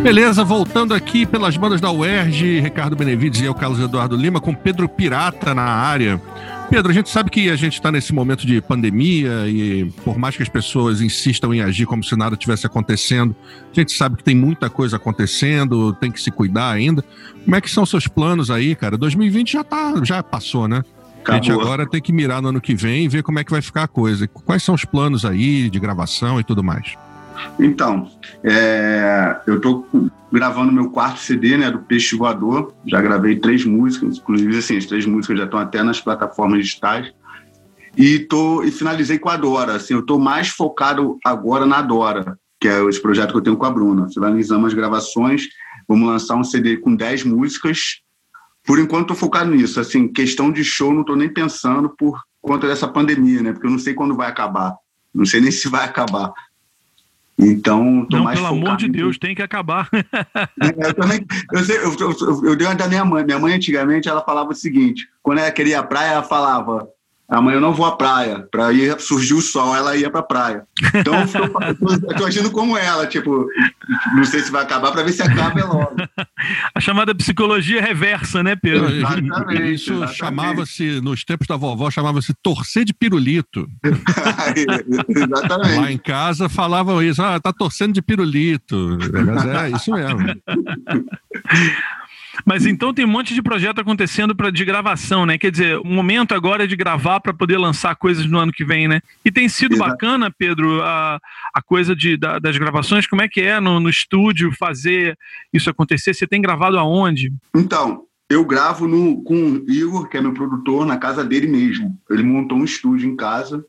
Beleza, 0.07 0.45
voltando 0.45 0.95
aqui 0.95 1.27
pelas 1.27 1.57
bandas 1.57 1.81
da 1.81 1.91
UERJ, 1.91 2.61
Ricardo 2.61 2.95
Benevides 2.95 3.41
e 3.41 3.45
eu, 3.45 3.53
Carlos 3.53 3.81
Eduardo 3.81 4.15
Lima, 4.15 4.41
com 4.41 4.55
Pedro 4.55 4.89
Pirata 4.89 5.53
na 5.53 5.65
área. 5.65 6.23
Pedro, 6.71 6.93
a 6.93 6.95
gente 6.95 7.11
sabe 7.11 7.29
que 7.29 7.51
a 7.51 7.57
gente 7.57 7.73
está 7.73 7.91
nesse 7.91 8.15
momento 8.15 8.47
de 8.47 8.61
pandemia 8.61 9.49
e 9.49 9.91
por 10.05 10.17
mais 10.17 10.37
que 10.37 10.45
as 10.45 10.49
pessoas 10.49 11.01
insistam 11.01 11.53
em 11.53 11.61
agir 11.61 11.87
como 11.87 12.05
se 12.05 12.15
nada 12.15 12.37
tivesse 12.37 12.65
acontecendo, 12.65 13.35
a 13.69 13.75
gente 13.75 13.91
sabe 13.95 14.17
que 14.17 14.23
tem 14.23 14.37
muita 14.37 14.71
coisa 14.71 14.95
acontecendo, 14.95 15.93
tem 15.95 16.13
que 16.13 16.23
se 16.23 16.31
cuidar 16.31 16.71
ainda. 16.71 17.05
Como 17.45 17.57
é 17.57 17.61
que 17.61 17.69
são 17.69 17.85
seus 17.85 18.07
planos 18.07 18.49
aí, 18.49 18.77
cara? 18.77 18.97
2020 18.97 19.55
já 19.55 19.65
tá, 19.65 19.93
já 20.05 20.23
passou, 20.23 20.69
né? 20.69 20.85
Acabou. 21.19 21.27
A 21.27 21.35
gente 21.35 21.51
agora 21.51 21.85
tem 21.85 22.01
que 22.01 22.13
mirar 22.13 22.41
no 22.41 22.51
ano 22.51 22.61
que 22.61 22.77
vem 22.77 23.07
e 23.07 23.09
ver 23.09 23.25
como 23.25 23.41
é 23.41 23.45
que 23.45 23.51
vai 23.51 23.61
ficar 23.61 23.83
a 23.83 23.89
coisa. 23.89 24.29
Quais 24.29 24.63
são 24.63 24.73
os 24.73 24.85
planos 24.85 25.25
aí 25.25 25.69
de 25.69 25.81
gravação 25.81 26.39
e 26.39 26.45
tudo 26.45 26.63
mais? 26.63 26.97
Então, 27.59 28.11
é, 28.43 29.41
eu 29.47 29.57
estou 29.57 29.87
gravando 30.33 30.73
meu 30.73 30.91
quarto 30.91 31.21
CD, 31.21 31.57
né, 31.57 31.71
do 31.71 31.79
Peixe 31.81 32.17
Voador. 32.17 32.75
Já 32.87 33.01
gravei 33.01 33.37
três 33.37 33.65
músicas, 33.65 34.19
inclusive 34.19 34.59
assim, 34.59 34.77
as 34.77 34.87
três 34.87 35.07
músicas 35.07 35.39
já 35.39 35.45
estão 35.45 35.59
até 35.59 35.83
nas 35.83 36.01
plataformas 36.01 36.65
digitais. 36.65 37.13
E 37.97 38.19
tô 38.19 38.63
e 38.63 38.71
finalizei 38.71 39.19
com 39.19 39.31
a 39.31 39.37
Dora. 39.37 39.77
Assim, 39.77 39.95
eu 39.95 40.01
estou 40.01 40.19
mais 40.19 40.49
focado 40.49 41.19
agora 41.25 41.65
na 41.65 41.81
Dora, 41.81 42.39
que 42.61 42.69
é 42.69 42.85
esse 42.85 43.01
projeto 43.01 43.31
que 43.31 43.39
eu 43.39 43.43
tenho 43.43 43.57
com 43.57 43.65
a 43.65 43.71
Bruna. 43.71 44.09
Finalizamos 44.13 44.69
as 44.69 44.75
gravações, 44.75 45.47
vamos 45.89 46.07
lançar 46.07 46.37
um 46.37 46.45
CD 46.45 46.77
com 46.77 46.95
dez 46.95 47.25
músicas. 47.25 48.01
Por 48.67 48.79
enquanto, 48.79 49.13
estou 49.13 49.17
focado 49.17 49.51
nisso. 49.51 49.81
Assim, 49.81 50.09
questão 50.09 50.53
de 50.53 50.63
show, 50.63 50.93
não 50.93 51.01
estou 51.01 51.17
nem 51.17 51.33
pensando 51.33 51.89
por 51.89 52.21
conta 52.43 52.67
dessa 52.67 52.87
pandemia, 52.87 53.43
né? 53.43 53.53
Porque 53.53 53.67
eu 53.67 53.71
não 53.71 53.79
sei 53.79 53.95
quando 53.95 54.15
vai 54.15 54.29
acabar. 54.29 54.75
Não 55.15 55.25
sei 55.25 55.41
nem 55.41 55.51
se 55.53 55.69
vai 55.69 55.85
acabar. 55.85 56.33
Então, 57.39 58.07
tô 58.07 58.17
Não, 58.17 58.25
mais 58.25 58.39
pelo 58.39 58.51
amor 58.51 58.77
de 58.77 58.89
Deus, 58.89 59.19
tem 59.19 59.35
que 59.35 59.43
acabar. 59.43 59.89
É, 60.63 60.89
eu 60.89 60.95
também, 60.95 61.25
eu, 61.53 61.65
sei, 61.65 61.77
eu, 61.79 61.95
eu, 61.99 62.45
eu, 62.45 62.57
dei 62.57 62.67
uma 62.67 62.75
da 62.75 62.89
minha 62.89 63.05
mãe. 63.05 63.25
Minha 63.25 63.39
mãe, 63.39 63.55
antigamente, 63.55 64.09
ela 64.09 64.23
falava 64.23 64.51
o 64.51 64.55
seguinte: 64.55 65.09
quando 65.23 65.39
ela 65.39 65.51
queria 65.51 65.81
à 65.81 65.83
praia, 65.83 66.13
ela 66.13 66.23
falava, 66.23 66.89
Amanhã 67.29 67.57
eu 67.57 67.61
não 67.61 67.73
vou 67.73 67.87
à 67.87 67.97
praia. 67.97 68.47
Para 68.51 68.73
ir 68.73 68.99
surgir 69.01 69.35
o 69.35 69.43
sol, 69.43 69.75
ela 69.75 69.97
ia 69.97 70.09
para 70.09 70.21
a 70.21 70.23
praia. 70.23 70.63
Então 70.95 71.15
eu 72.09 72.17
tô, 72.17 72.25
agindo 72.25 72.51
como 72.51 72.79
ela, 72.79 73.07
tipo, 73.07 73.49
não 74.15 74.25
sei 74.25 74.41
se 74.41 74.51
vai 74.51 74.63
acabar 74.63 74.93
para 74.93 75.03
ver 75.03 75.13
se 75.13 75.23
acaba 75.23 75.59
é 75.59 75.65
logo. 75.65 75.97
A 76.75 76.81
chamada 76.81 77.15
psicologia 77.15 77.83
reversa, 77.83 78.43
né, 78.43 78.55
Pedro? 78.55 78.89
Exatamente, 78.89 79.75
Isso 79.75 80.07
chamava-se, 80.09 81.01
nos 81.01 81.25
tempos 81.25 81.49
da 81.49 81.57
vovó, 81.57 81.91
chamava-se 81.91 82.33
torcer 82.35 82.85
de 82.85 82.95
pirulito. 82.95 83.67
exatamente. 85.09 85.81
Lá 85.81 85.93
em 85.93 85.99
casa 85.99 86.49
falavam 86.49 87.03
isso, 87.03 87.21
ah, 87.23 87.41
tá 87.41 87.53
torcendo 87.53 87.93
de 87.93 88.03
pirulito. 88.03 88.99
Mas 89.27 89.47
é 89.47 89.71
isso 89.71 89.91
mesmo. 89.91 90.21
Mas 92.45 92.67
então 92.67 92.93
tem 92.93 93.05
um 93.05 93.09
monte 93.09 93.35
de 93.35 93.43
projeto 93.43 93.81
acontecendo 93.81 94.35
para 94.35 94.51
de 94.51 94.65
gravação, 94.65 95.25
né? 95.25 95.39
Quer 95.39 95.51
dizer, 95.51 95.79
o 95.79 95.87
momento 95.87 96.35
agora 96.35 96.65
é 96.65 96.67
de 96.67 96.77
gravar 96.77 97.21
para 97.21 97.33
poder 97.33 97.59
lançar 97.59 97.95
coisas 97.97 98.27
no 98.27 98.39
ano 98.39 98.53
que 98.53 98.65
vem, 98.65 98.89
né? 98.89 99.01
E 99.25 99.31
tem 99.31 99.49
sido 99.49 99.75
Exato. 99.75 99.91
bacana, 99.91 100.31
Pedro, 100.31 100.83
a, 100.83 101.21
a 101.55 101.63
coisa 101.63 101.95
de, 101.95 102.17
da, 102.17 102.39
das 102.39 102.57
gravações. 102.57 103.07
Como 103.07 103.23
é 103.23 103.29
que 103.29 103.41
é 103.41 103.61
no, 103.61 103.81
no 103.81 103.89
estúdio 103.89 104.53
fazer 104.53 105.17
isso 105.53 105.71
acontecer? 105.71 106.15
Você 106.15 106.27
tem 106.27 106.43
gravado 106.43 106.79
aonde? 106.79 107.33
Então, 107.55 108.03
eu 108.29 108.45
gravo 108.45 108.89
no, 108.89 109.23
com 109.23 109.35
o 109.35 109.71
Igor, 109.71 110.09
que 110.09 110.17
é 110.17 110.21
meu 110.21 110.33
produtor, 110.33 110.85
na 110.85 110.97
casa 110.97 111.25
dele 111.25 111.47
mesmo. 111.47 111.97
Ele 112.11 112.23
montou 112.23 112.59
um 112.59 112.65
estúdio 112.65 113.09
em 113.09 113.17
casa. 113.17 113.65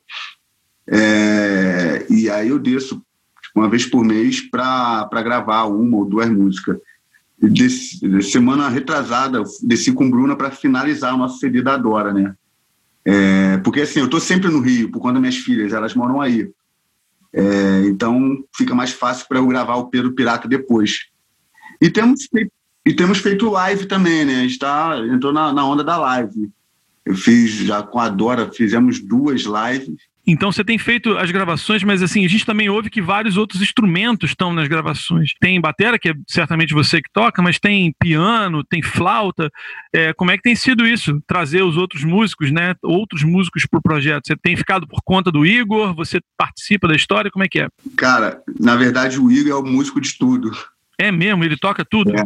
É, 0.90 2.06
e 2.10 2.30
aí 2.30 2.50
eu 2.50 2.58
desço 2.58 3.02
tipo, 3.42 3.60
uma 3.60 3.70
vez 3.70 3.86
por 3.86 4.04
mês 4.04 4.42
para 4.42 5.08
gravar 5.24 5.66
uma 5.66 5.98
ou 5.98 6.06
duas 6.06 6.30
músicas 6.30 6.78
de 7.42 7.70
semana 8.24 8.68
retrasada, 8.68 9.44
desci 9.62 9.92
com 9.94 10.10
Bruna 10.10 10.36
para 10.36 10.52
finalizar 10.52 11.14
o 11.14 11.18
nosso 11.18 11.40
CD 11.40 11.62
da 11.62 11.78
Dora, 11.78 12.12
né? 12.12 12.36
É, 13.06 13.58
porque 13.60 13.82
assim, 13.82 14.00
eu 14.00 14.06
estou 14.06 14.20
sempre 14.20 14.50
no 14.50 14.60
Rio, 14.60 14.92
por 14.92 15.00
conta 15.00 15.14
das 15.14 15.22
minhas 15.22 15.38
filhas, 15.38 15.72
elas 15.72 15.94
moram 15.94 16.20
aí. 16.20 16.50
É, 17.32 17.84
então 17.86 18.44
fica 18.56 18.74
mais 18.74 18.92
fácil 18.92 19.28
para 19.28 19.38
eu 19.38 19.48
gravar 19.48 19.76
o 19.76 19.88
Pedro 19.88 20.14
Pirata 20.14 20.48
depois. 20.48 21.06
E 21.80 21.90
temos 21.90 22.26
feito, 22.26 22.52
e 22.86 22.94
temos 22.94 23.20
feito 23.20 23.50
live 23.50 23.86
também, 23.86 24.26
né? 24.26 24.40
A 24.40 24.42
gente 24.44 24.58
tá, 24.58 24.98
entrou 25.08 25.32
na, 25.32 25.54
na 25.54 25.66
onda 25.66 25.84
da 25.84 25.98
live. 25.98 26.50
Eu 27.06 27.16
fiz 27.16 27.52
já 27.52 27.84
com 27.84 28.00
a 28.00 28.10
Dora, 28.10 28.52
fizemos 28.52 29.00
duas 29.00 29.44
lives. 29.44 29.96
Então 30.28 30.52
você 30.52 30.62
tem 30.62 30.78
feito 30.78 31.18
as 31.18 31.32
gravações, 31.32 31.84
mas 31.84 32.04
assim, 32.04 32.26
a 32.26 32.28
gente 32.28 32.46
também 32.46 32.68
ouve 32.68 32.90
que 32.90 33.02
vários 33.02 33.38
outros 33.38 33.62
instrumentos 33.62 34.32
estão 34.32 34.54
nas 34.54 34.68
gravações. 34.68 35.32
Tem 35.40 35.60
batera, 35.62 35.98
que 35.98 36.10
é 36.10 36.14
certamente 36.28 36.74
você 36.74 37.02
que 37.02 37.10
toca, 37.14 37.42
mas 37.42 37.58
tem 37.58 37.94
piano, 37.98 38.62
tem 38.62 38.82
flauta. 38.82 39.50
É, 39.94 40.12
como 40.12 40.30
é 40.30 40.36
que 40.36 40.44
tem 40.44 40.56
sido 40.56 40.86
isso? 40.86 41.22
Trazer 41.26 41.64
os 41.64 41.78
outros 41.78 42.04
músicos, 42.04 42.52
né? 42.52 42.76
Outros 42.84 43.24
músicos 43.24 43.66
para 43.66 43.78
o 43.78 43.82
projeto. 43.82 44.28
Você 44.28 44.36
tem 44.36 44.58
ficado 44.58 44.86
por 44.86 45.00
conta 45.02 45.32
do 45.32 45.46
Igor? 45.46 45.96
Você 45.96 46.20
participa 46.38 46.90
da 46.90 46.96
história? 46.96 47.32
Como 47.32 47.46
é 47.46 47.48
que 47.48 47.62
é? 47.62 47.70
Cara, 47.96 48.42
na 48.60 48.76
verdade 48.76 49.18
o 49.20 49.32
Igor 49.32 49.52
é 49.52 49.56
o 49.56 49.64
músico 49.64 50.02
de 50.02 50.18
tudo. 50.18 50.52
É 51.00 51.10
mesmo? 51.10 51.44
Ele 51.46 51.56
toca 51.56 51.86
tudo? 51.86 52.12
É. 52.12 52.24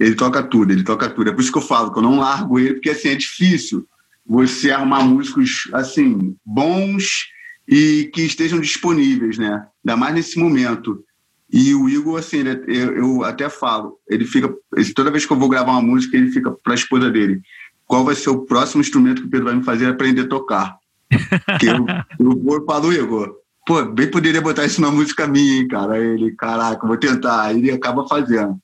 Ele 0.00 0.14
toca 0.16 0.42
tudo, 0.42 0.72
ele 0.72 0.82
toca 0.82 1.08
tudo. 1.08 1.30
É 1.30 1.32
por 1.32 1.42
isso 1.42 1.52
que 1.52 1.58
eu 1.58 1.62
falo 1.62 1.92
que 1.92 1.98
eu 1.98 2.02
não 2.02 2.18
largo 2.18 2.58
ele, 2.58 2.74
porque 2.74 2.90
assim, 2.90 3.10
é 3.10 3.14
difícil 3.14 3.86
você 4.26 4.70
arrumar 4.70 5.02
músicos 5.02 5.68
assim 5.72 6.36
bons 6.44 7.28
e 7.68 8.10
que 8.12 8.22
estejam 8.22 8.60
disponíveis, 8.60 9.38
né? 9.38 9.66
Ainda 9.84 9.96
mais 9.96 10.14
nesse 10.14 10.38
momento. 10.38 11.04
E 11.52 11.74
o 11.74 11.88
Igor, 11.88 12.18
assim, 12.18 12.38
ele, 12.38 12.50
é, 12.50 12.62
eu, 12.68 12.96
eu, 12.96 13.24
até 13.24 13.48
falo, 13.48 13.98
ele 14.08 14.24
fica 14.24 14.52
toda 14.94 15.10
vez 15.10 15.26
que 15.26 15.32
eu 15.32 15.38
vou 15.38 15.48
gravar 15.48 15.72
uma 15.72 15.82
música, 15.82 16.16
ele 16.16 16.30
fica 16.30 16.50
para 16.50 16.74
a 16.74 16.76
esposa 16.76 17.10
dele. 17.10 17.40
Qual 17.86 18.04
vai 18.04 18.14
ser 18.14 18.30
o 18.30 18.42
próximo 18.42 18.80
instrumento 18.80 19.22
que 19.22 19.28
o 19.28 19.30
Pedro 19.30 19.46
vai 19.46 19.56
me 19.56 19.64
fazer 19.64 19.86
aprender 19.86 20.22
a 20.22 20.28
tocar? 20.28 20.76
que 21.58 21.66
eu, 21.66 21.84
eu 22.18 22.38
vou 22.40 22.58
e 22.58 22.64
falo, 22.64 22.92
Igor, 22.92 23.34
pô, 23.66 23.84
bem 23.84 24.08
poderia 24.08 24.40
botar 24.40 24.64
isso 24.64 24.80
na 24.80 24.90
música 24.90 25.26
minha, 25.26 25.60
hein, 25.60 25.68
cara. 25.68 25.94
Aí 25.94 26.04
ele, 26.04 26.32
caraca, 26.32 26.86
vou 26.86 26.96
tentar. 26.96 27.42
Aí 27.42 27.58
ele 27.58 27.70
acaba 27.70 28.06
fazendo. 28.06 28.56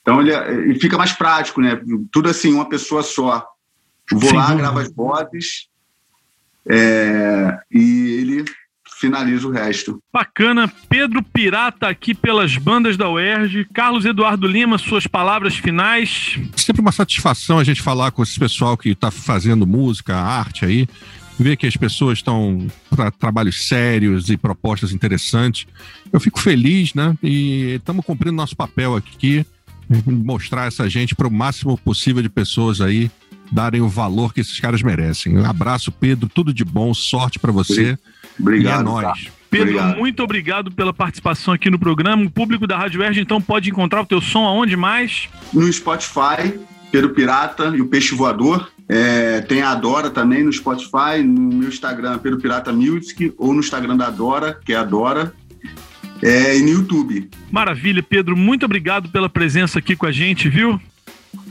Então 0.00 0.20
ele, 0.20 0.32
ele 0.32 0.78
fica 0.78 0.96
mais 0.96 1.12
prático, 1.12 1.60
né? 1.60 1.80
Tudo 2.12 2.28
assim, 2.28 2.52
uma 2.52 2.68
pessoa 2.68 3.02
só. 3.02 3.46
Vou 4.10 4.30
Sim, 4.30 4.36
lá, 4.36 4.54
gravo 4.54 4.78
as 4.78 4.92
vozes 4.92 5.68
é, 6.68 7.58
e 7.70 8.18
ele 8.20 8.44
finaliza 8.98 9.46
o 9.46 9.50
resto. 9.50 10.02
Bacana. 10.12 10.70
Pedro 10.88 11.22
Pirata 11.22 11.88
aqui 11.88 12.14
pelas 12.14 12.56
bandas 12.56 12.96
da 12.96 13.08
UERJ. 13.08 13.66
Carlos 13.72 14.04
Eduardo 14.04 14.46
Lima, 14.46 14.76
suas 14.76 15.06
palavras 15.06 15.56
finais. 15.56 16.38
Sempre 16.56 16.82
uma 16.82 16.92
satisfação 16.92 17.58
a 17.58 17.64
gente 17.64 17.80
falar 17.80 18.10
com 18.10 18.22
esse 18.22 18.38
pessoal 18.38 18.76
que 18.76 18.90
está 18.90 19.10
fazendo 19.10 19.66
música, 19.66 20.16
arte 20.16 20.64
aí. 20.64 20.86
Ver 21.38 21.56
que 21.56 21.68
as 21.68 21.76
pessoas 21.76 22.18
estão 22.18 22.66
para 22.90 23.12
trabalhos 23.12 23.68
sérios 23.68 24.28
e 24.28 24.36
propostas 24.36 24.92
interessantes. 24.92 25.66
Eu 26.12 26.18
fico 26.18 26.40
feliz, 26.40 26.92
né? 26.94 27.16
E 27.22 27.76
estamos 27.76 28.04
cumprindo 28.04 28.34
nosso 28.34 28.56
papel 28.56 28.96
aqui, 28.96 29.46
mostrar 30.04 30.66
essa 30.66 30.90
gente 30.90 31.14
para 31.14 31.28
o 31.28 31.30
máximo 31.30 31.78
possível 31.78 32.20
de 32.20 32.28
pessoas 32.28 32.80
aí 32.80 33.08
darem 33.50 33.80
o 33.80 33.88
valor 33.88 34.32
que 34.32 34.40
esses 34.40 34.58
caras 34.60 34.82
merecem. 34.82 35.36
Um 35.36 35.44
abraço, 35.44 35.90
Pedro, 35.90 36.28
tudo 36.28 36.52
de 36.52 36.64
bom, 36.64 36.92
sorte 36.94 37.38
para 37.38 37.52
você. 37.52 37.98
Obrigado. 38.38 38.78
E 38.78 38.80
é 38.80 38.82
nóis. 38.82 39.24
Tá. 39.24 39.30
Pedro, 39.50 39.68
obrigado. 39.68 39.96
muito 39.96 40.22
obrigado 40.22 40.70
pela 40.70 40.92
participação 40.92 41.54
aqui 41.54 41.70
no 41.70 41.78
programa. 41.78 42.24
O 42.24 42.30
público 42.30 42.66
da 42.66 42.76
Rádio 42.76 43.02
Erge, 43.02 43.20
então, 43.20 43.40
pode 43.40 43.70
encontrar 43.70 44.02
o 44.02 44.06
teu 44.06 44.20
som 44.20 44.44
aonde 44.44 44.76
mais? 44.76 45.28
No 45.52 45.72
Spotify, 45.72 46.58
Pedro 46.92 47.10
Pirata 47.10 47.72
e 47.74 47.80
o 47.80 47.86
Peixe 47.86 48.14
Voador. 48.14 48.70
É, 48.88 49.40
tem 49.42 49.62
a 49.62 49.74
Dora 49.74 50.10
também 50.10 50.42
no 50.42 50.52
Spotify, 50.52 51.22
no 51.22 51.56
meu 51.56 51.68
Instagram, 51.68 52.18
Pedro 52.18 52.38
Pirata 52.38 52.72
Music, 52.72 53.32
ou 53.36 53.52
no 53.52 53.60
Instagram 53.60 53.96
da 53.96 54.10
Dora, 54.10 54.58
que 54.64 54.72
é 54.72 54.76
a 54.76 54.84
Dora, 54.84 55.34
é, 56.22 56.56
e 56.56 56.62
no 56.62 56.70
YouTube. 56.70 57.28
Maravilha, 57.50 58.02
Pedro. 58.02 58.36
Muito 58.36 58.64
obrigado 58.64 59.08
pela 59.10 59.28
presença 59.28 59.78
aqui 59.78 59.94
com 59.94 60.06
a 60.06 60.12
gente, 60.12 60.48
viu? 60.48 60.80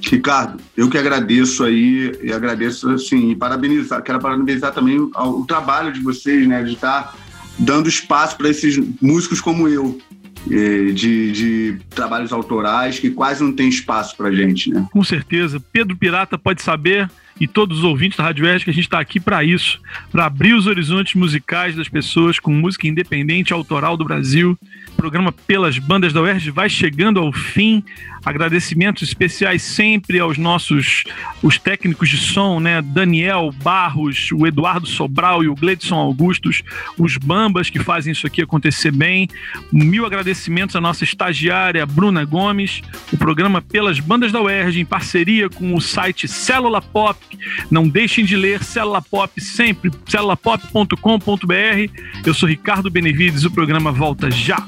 Ricardo, 0.09 0.61
eu 0.75 0.89
que 0.89 0.97
agradeço 0.97 1.63
aí 1.63 2.11
e 2.21 2.31
agradeço 2.31 2.89
assim, 2.89 3.31
e 3.31 3.35
parabenizar, 3.35 4.01
quero 4.01 4.19
parabenizar 4.19 4.73
também 4.73 4.99
o, 4.99 5.11
o 5.15 5.45
trabalho 5.45 5.91
de 5.91 6.01
vocês, 6.01 6.47
né, 6.47 6.63
de 6.63 6.73
estar 6.73 7.15
dando 7.57 7.89
espaço 7.89 8.37
para 8.37 8.49
esses 8.49 8.77
músicos 9.01 9.41
como 9.41 9.67
eu, 9.67 9.99
de, 10.45 11.31
de, 11.31 11.79
trabalhos 11.89 12.31
autorais 12.31 12.99
que 12.99 13.09
quase 13.09 13.43
não 13.43 13.51
tem 13.51 13.67
espaço 13.67 14.15
para 14.15 14.31
gente, 14.31 14.69
né? 14.69 14.87
Com 14.91 15.03
certeza. 15.03 15.59
Pedro 15.71 15.97
Pirata 15.97 16.37
pode 16.37 16.61
saber 16.61 17.09
e 17.39 17.47
todos 17.47 17.79
os 17.79 17.83
ouvintes 17.83 18.17
da 18.17 18.23
Rádio 18.23 18.45
Oeste 18.45 18.65
que 18.65 18.71
a 18.71 18.73
gente 18.73 18.85
está 18.85 18.99
aqui 18.99 19.19
para 19.19 19.43
isso, 19.43 19.79
para 20.11 20.25
abrir 20.25 20.53
os 20.53 20.67
horizontes 20.67 21.13
musicais 21.13 21.75
das 21.75 21.87
pessoas 21.87 22.39
com 22.39 22.51
música 22.51 22.87
independente 22.87 23.53
autoral 23.53 23.95
do 23.95 24.05
Brasil. 24.05 24.57
O 24.93 24.95
programa 24.97 25.31
Pelas 25.31 25.77
Bandas 25.77 26.11
da 26.11 26.21
UERJ 26.21 26.49
vai 26.49 26.67
chegando 26.69 27.19
ao 27.19 27.31
fim. 27.31 27.83
Agradecimentos 28.25 29.03
especiais 29.03 29.61
sempre 29.61 30.19
aos 30.19 30.37
nossos 30.37 31.03
os 31.41 31.57
técnicos 31.57 32.09
de 32.09 32.17
som, 32.17 32.59
né? 32.59 32.81
Daniel 32.81 33.53
Barros, 33.63 34.31
o 34.33 34.45
Eduardo 34.47 34.87
Sobral 34.87 35.43
e 35.43 35.47
o 35.47 35.55
Gledson 35.55 35.95
Augustos, 35.95 36.63
os 36.97 37.15
bambas 37.15 37.69
que 37.69 37.79
fazem 37.79 38.11
isso 38.11 38.25
aqui 38.25 38.41
acontecer 38.41 38.91
bem. 38.91 39.29
Mil 39.71 40.05
agradecimentos 40.05 40.75
à 40.75 40.81
nossa 40.81 41.03
estagiária 41.03 41.85
Bruna 41.85 42.25
Gomes, 42.25 42.81
o 43.13 43.17
programa 43.17 43.61
Pelas 43.61 43.99
Bandas 43.99 44.31
da 44.31 44.41
UERJ, 44.41 44.81
em 44.81 44.85
parceria 44.85 45.47
com 45.47 45.75
o 45.75 45.79
site 45.79 46.27
Célula 46.27 46.81
Pop. 46.81 47.26
Não 47.69 47.87
deixem 47.87 48.25
de 48.25 48.35
ler 48.35 48.63
Célula 48.63 49.01
Pop 49.01 49.39
sempre, 49.41 49.91
celulapop.com.br. 50.07 51.91
Eu 52.25 52.33
sou 52.33 52.47
Ricardo 52.47 52.89
Benevides, 52.89 53.43
o 53.43 53.51
programa 53.51 53.91
volta 53.91 54.29
já 54.31 54.67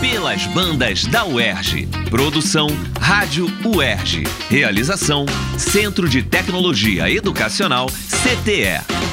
pelas 0.00 0.46
bandas 0.46 1.04
da 1.04 1.24
UERJ. 1.26 1.86
Produção 2.08 2.68
Rádio 3.00 3.46
UERJ. 3.64 4.24
Realização 4.48 5.26
Centro 5.58 6.08
de 6.08 6.22
Tecnologia 6.22 7.10
Educacional 7.10 7.86
CTE. 7.86 9.09